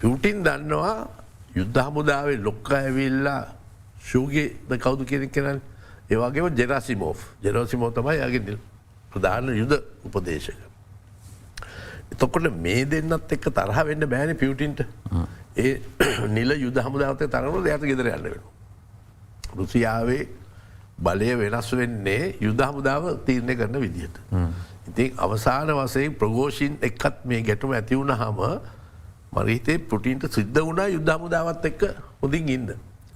[0.00, 0.96] පිවටින් දන්නවා
[1.54, 3.42] යුද්ධ හමුදාවේ ලොක්ක ඇවිල්ලා
[4.02, 5.58] ශූගේ ද කවුදු කෙනෙක් කෙනල්
[6.10, 8.58] ඒවාගේම ජෙරසිමෝ් ජෙරෝසිමෝ තමයි යගේ
[9.10, 9.72] ප්‍රධාන යුද
[10.06, 10.60] උපදේශක.
[12.12, 14.86] එතොකොට මේ දෙන්නත් එක්ක තරහ වෙන්න බෑන පියවටින්ට
[15.56, 15.72] ඒ
[16.36, 18.42] නිල යුද හමුදාවතය තරනු දෙයට ගෙදර යන්න වෙන.
[19.56, 20.22] රුසියාවේ
[21.02, 24.16] බලය වෙනස් වෙන්නේ යුද හමුදාව තීරණය කරන විදිහට.
[24.88, 28.40] ඉතින් අවසාන වසයෙන් ප්‍රගෝෂීන් එක්කත් මේ ගැටුම ඇතිවුණ හම
[29.32, 31.82] මරිතේ පුටින්ට සිද්ධ වුණා යුද්ධ හමුදාවත් එක්ක
[32.22, 32.68] හොඳින් ඉන්න.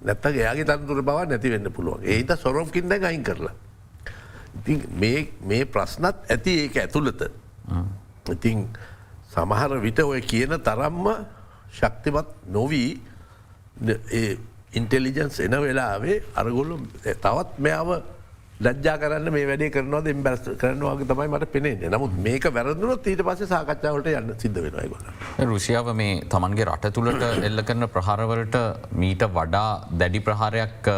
[0.03, 3.55] නැත්තක එයාගේ තන්තුර බව නැති වෙන්න පුළුවන් ඒත සොරෝකින්ද ගයින් කරලා.
[4.57, 4.81] ඉතින්
[5.43, 7.23] මේ ප්‍රශ්නත් ඇති ඒක ඇතුළත.
[8.29, 8.69] ඉතිං
[9.31, 11.07] සමහර විට ඔය කියන තරම්ම
[11.73, 12.91] ශක්තිමත් නොවී
[14.81, 17.91] ඉන්ටෙලිජන්ස් එන වෙලාවේ අරගොල්ලු තවත් මෙයාව
[18.65, 23.43] ලජ්ජා කරන්න මේ වැඩේ කරනවද එම්බැස් කරනවාගේ තමයි මට පෙනෙන්නේ නමුත් මේක වැරදුනොත් ඊට පස
[23.53, 25.07] සාකච්ඡාවට යන්න සිද්ධ වෙනගොල.
[25.51, 28.57] රුසියාව මේ තමන්ගේ රට තුළට එල්ල කරන ප්‍රහාරවලට
[29.03, 29.71] මීට වඩා
[30.03, 30.91] දැඩි ප්‍රහාරයක්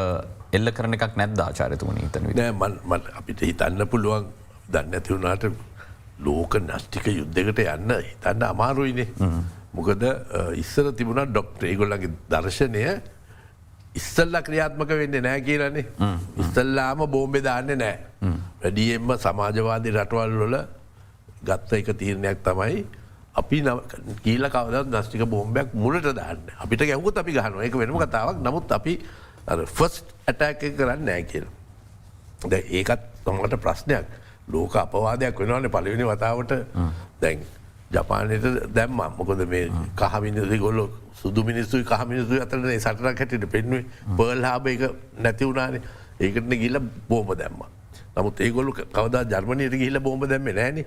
[0.58, 4.30] එල්ල කරන එකක් නැද්ද ආචාරතුමන හිතන මට අපිට හිතන්න පුළුවන්
[4.72, 5.50] දන්න ඇතිවුණට
[6.26, 9.08] ලෝක නෂ්ටික යුද්ධකට යන්න හිතන්න අමාරුයිනේ.
[9.76, 10.02] මොකද
[10.62, 12.84] ඉස්සර තිබුණ ඩොක්ට ඒගොල්ලගේ දර්ශනය
[13.98, 15.86] ඉස්සල්ල ක්‍රියාත්මක වෙන්න නෑ කියරන්නේ
[16.42, 17.96] ඉස්සල්ලාම බෝම්බෙ දාන්න නෑ.
[18.62, 20.56] වැඩියෙන්ම සමාජවාදී රටවල් වල
[21.48, 22.80] ගත්ත එක තීරණයක් තමයි
[23.40, 23.58] අපි
[24.24, 26.40] කීල කවද දස්ටික බෝම්බයක් මුලට දාන්න.
[26.62, 28.38] අපිට ගැවුත් අපි ගහන එක වෙනම කතාවක්.
[28.46, 28.94] නමුත් අපි
[29.76, 31.46] ෆස්ට් ඇටැක කරන්න නෑ කියල.
[32.50, 34.06] ද ඒකත් තමට ප්‍රශ්නයක්.
[34.52, 35.70] ලෝක අපවාදයක් වෙනවාන.
[35.70, 36.52] පලවෙනි වතාවට.
[37.22, 37.38] දැන්
[37.90, 39.00] ජපානයට දැම්ම.
[39.18, 43.84] මොකොද මේ කහමිනිසි ගොල්ලො සුදු මිනිස්සුයි කහමිනිසු අතරන සටරක් හැටිට පෙන්වේ
[44.16, 44.82] පර්ල්හාබ එක
[45.18, 45.82] නැති වුණනේ.
[46.20, 47.62] ඒකටන ගිල්ල බෝම දැම්ම.
[48.16, 50.84] නමුත් ඒගොල්ලු කවදා ජර්මණයට ගිහිල බෝම දැම්ම නෑන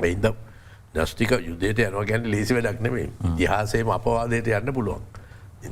[0.00, 0.28] එයිද
[0.94, 5.02] දස්ටික යුදයට යනවා ගැන ලේසි වැඩක් නෙමේ ඉහාසේම අපවාදයට යන්න පුළුවන්.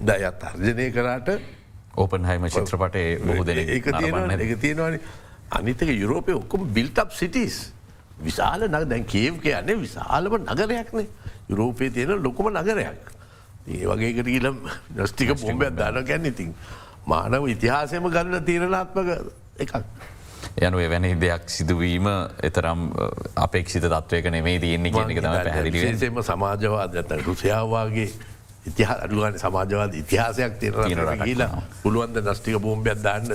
[0.03, 1.29] දයත් අර්ජනය කරාට
[1.97, 4.99] ඕපන්හයිම චිත්‍රපටේ බොහෝ දෙන එක තියෙන එක තියෙනවාන.
[5.51, 7.73] අනිතක යුරෝපය ඔක්කොම බිල්ටප් සිටිස්
[8.19, 11.07] විශාල නග දැන් කියව් කියන්නේ විශාලම නගරයක්නේ.
[11.49, 12.99] යුරෝපය තියෙන ලොකුම නගරයක්.
[13.69, 14.59] ඒ වගේකට කියලම්
[14.95, 16.55] නොස්ටික බොම්බයක් දාන ගැන්න ඉතින්
[17.07, 19.09] මානව ඉතිහාසයම ගන්න තීරණාත්මක
[19.59, 19.75] එකක්.
[20.59, 22.07] යනු එවැනි දෙයක් සිදුවීම
[22.43, 22.89] එතරම්
[23.37, 28.09] අපේක්ෂිත තත්වයක නෙමේ තියෙන්නේ කියන එක තම පැහදිලි විශේෂෙන්ම සමාජවාද ඇත රුසියාවගේ
[28.67, 33.29] ඉතිහ අඩුගන සමාජවාද ඉතිහාසයක් තියෙන කියලා පුළුවන්ද නස්ටික බෝම්බයක් දාන්න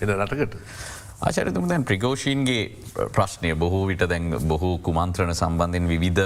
[0.00, 0.56] වෙන රටකට.
[1.22, 2.62] ආචරතුම දැන් ප්‍රිකෝෂීන්ගේ
[3.16, 6.22] ප්‍රශ්නය බොහෝ විට දැන් බොහෝ කුමන්ත්‍රණ සම්බන්ධෙන් විවිධ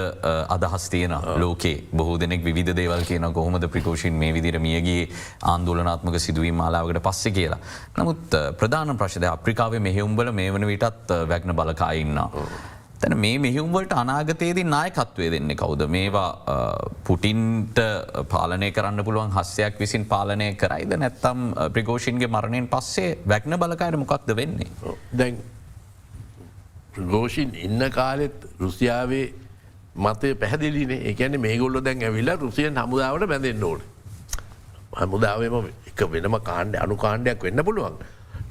[0.55, 5.03] අදහස් තියෙන ලෝකේ බොහෝ දෙනෙක් විධ දේවල් කියන කොහොමද ප්‍රිකෝෂීන් මේ විදිර මියගේ
[5.53, 7.59] ආන්දෝලනාත්මක සිදුවීම මාලාවකට පස්සෙ කියලා.
[7.99, 12.17] නමුත් ප්‍රධාන ප්‍රශ්ද අප්‍රිකාවේ මෙහෙවුම්බල මේ වන විටත් වැක්න බලකාඉන්න.
[13.01, 16.29] තැන මේ මෙහිුම්වලට අනාගතයේදී නායකත්වය දෙන්න කවුද මේවා
[17.07, 17.79] පුටින්ට
[18.29, 21.43] පාලනය කරන්න පුළුවන් හස්සයක් විසින් පාලනය කරයිද නැත්තම්
[21.75, 24.69] ප්‍රිගෝෂන්ගේ මරණයෙන් පස්සේ වැක්න බලකායට මොකක්ද වෙන්නේ.
[25.19, 25.37] දැන්
[26.95, 29.27] ප්‍රගෝෂන් ඉන්න කාලෙත් රුසියාවේ
[29.97, 33.85] මතය පැහදිලිනේ එකන මේ ගොල්ල දැන් ඇවිල්ල රුසියන් හමුදාවට බැඳෙන් ඕට.
[34.97, 37.95] හමුදාවම එක වෙනම කාණ්ඩ අනු කාණ්ඩයක් වෙන්න පුළුවන්.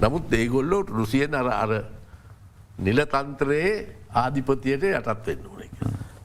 [0.01, 1.71] නමුත් ඒගොල්ලෝ රුසියන් අර අර
[2.79, 3.77] නිලතන්ත්‍රයේ
[4.23, 5.63] ආධිපතියට යටත් වෙන්න ඕන.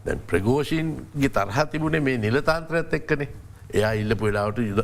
[0.06, 3.30] දැන් ප්‍රගෝෂීන්ගේ තරහ තිබුණේ මේ නිලතාන්ත්‍රයත් එක්කනේ
[3.74, 4.82] එයා ඉල්ලපු වෙලාවට යුද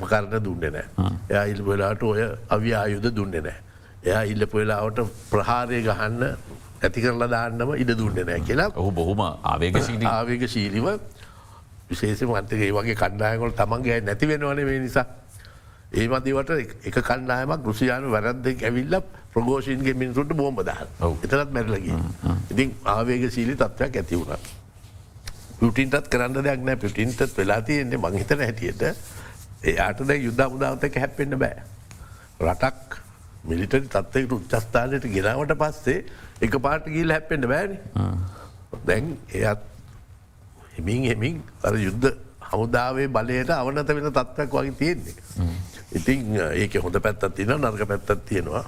[0.00, 0.86] මකරණ දුන්නේ නෑ.
[1.30, 2.22] එයා ඉල් වෙලාට ඔය
[2.56, 3.58] අවි ආයුද දුන්නේ නෑ.
[4.04, 5.00] එයා ඉල්ලපු වෙලාවට
[5.30, 6.22] ප්‍රහාරය ගහන්න
[6.82, 9.80] ඇති කරලා දාන්නම ඉඩ දුන්නේ නෑ කියලා ඔහු බොහොම ආවේග
[10.12, 10.90] ආවේග ශීලිව
[11.90, 15.06] විශේෂ මන්තගේ වගේ කණ්ඩායකොල් තමන්ගේ නැති වෙනවන මේ නිසා.
[15.92, 16.50] ඒ මතිවට
[16.84, 18.94] එක කණ්ඩායමක් රුසියානු වැරද්දෙක් ඇවිල්ල
[19.32, 20.80] ප්‍රගෝෂන්ගේ මිනිසුන්ට බෝම්බදාහ
[21.24, 21.96] එතරත් මැරලගේ
[22.52, 24.36] ඉතින් ආවේග සීලි තත්වයක් ඇති වුණ.
[25.60, 28.82] පිටින්ටත් කරන්න දෙයක් නෑ පිටින්ටත් වෙලා තියෙන්නේ මංහිතන හැටියට.
[29.64, 31.62] එයාට දැ යුද්ධ මුදාවතක හැපෙන්න්න බෑ.
[32.40, 33.00] රටක්
[33.44, 36.04] මිලිටරි තත්වයකට උච්චස්ථානයට ගෙනාවට පස්සේ
[36.40, 37.72] එක පාට ගීල් හැපෙන්න්න බෑන.
[38.86, 39.64] දැන් එයත්
[40.76, 42.12] හෙමින් හෙමින් අර යුද්ධ
[42.50, 45.16] හමුදාවේ බලයට අවනත වෙන තත්වයක් වගේ තියෙන්නේ.
[45.92, 48.64] ඉතින් ඒක හොඳ පැත්තත් තින නර්ග පැත්තත් තියෙනවා.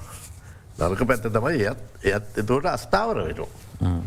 [0.79, 4.01] නර්ක පැත්ත තමයි එයත් එයත් එතෝට අස්ථාවර වෙනවා.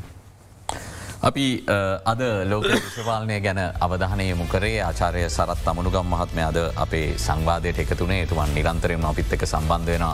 [1.25, 1.45] අපි
[2.05, 8.53] අද ලෝක දේශපාලනය ගැන අවධානය මුකරේ ආචාරය සරත් අමනුගම් මහත්මය අද අපේ සංවාදයට එකතුනේ තුවන්
[8.55, 10.05] නිරන්තරයම අපිත් එක සම්බන්ධ වෙන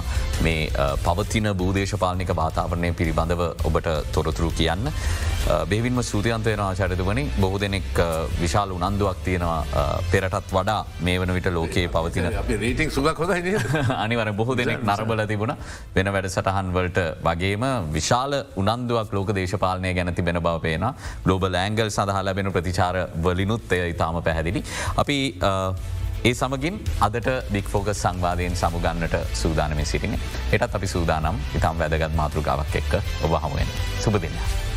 [0.44, 0.68] මේ
[1.06, 4.92] පවතින භූදේශපාලනික වාතාවරණය පිළිබඳව ඔබට තොරතුරු කියන්න.
[5.66, 7.90] බෙවින්ම සූතියන්තයන ආචරිතවනි බොහෝ දෙනෙක්
[8.40, 12.28] විශාල උනන්දුවක් තියෙනවා පෙරටත් වඩා මේ වන විට ලෝකයේ පවතින
[12.60, 13.32] රේටිං සුග හොද
[14.04, 15.54] අනිවර බොහෝ දෙනෙක් නරබල තිබුණ.
[15.94, 20.86] වෙන වැඩ සටහන්වලට වගේම විශාල උනන්දුවක් ලෝක දේශපාලනය ගැන තිබෙන බව පේන
[21.24, 24.64] ගලෝබල් ඇංගල් සඳහා ලැබෙන ප්‍රතිචාර වලිනුත් එය ඉතාම පැහැදිලි.
[24.96, 25.18] අපි
[26.22, 30.18] ඒ සමගින් අදට බික්‍ෆෝග සංවාධයෙන් සමුගන්නට සූදානම සිටින
[30.52, 34.68] එටත් අපි සූදානම් ඉතාම් වැදගත් මාතෘකාවක් එක්ක ඔබ හමුවෙන් සුපදින්න.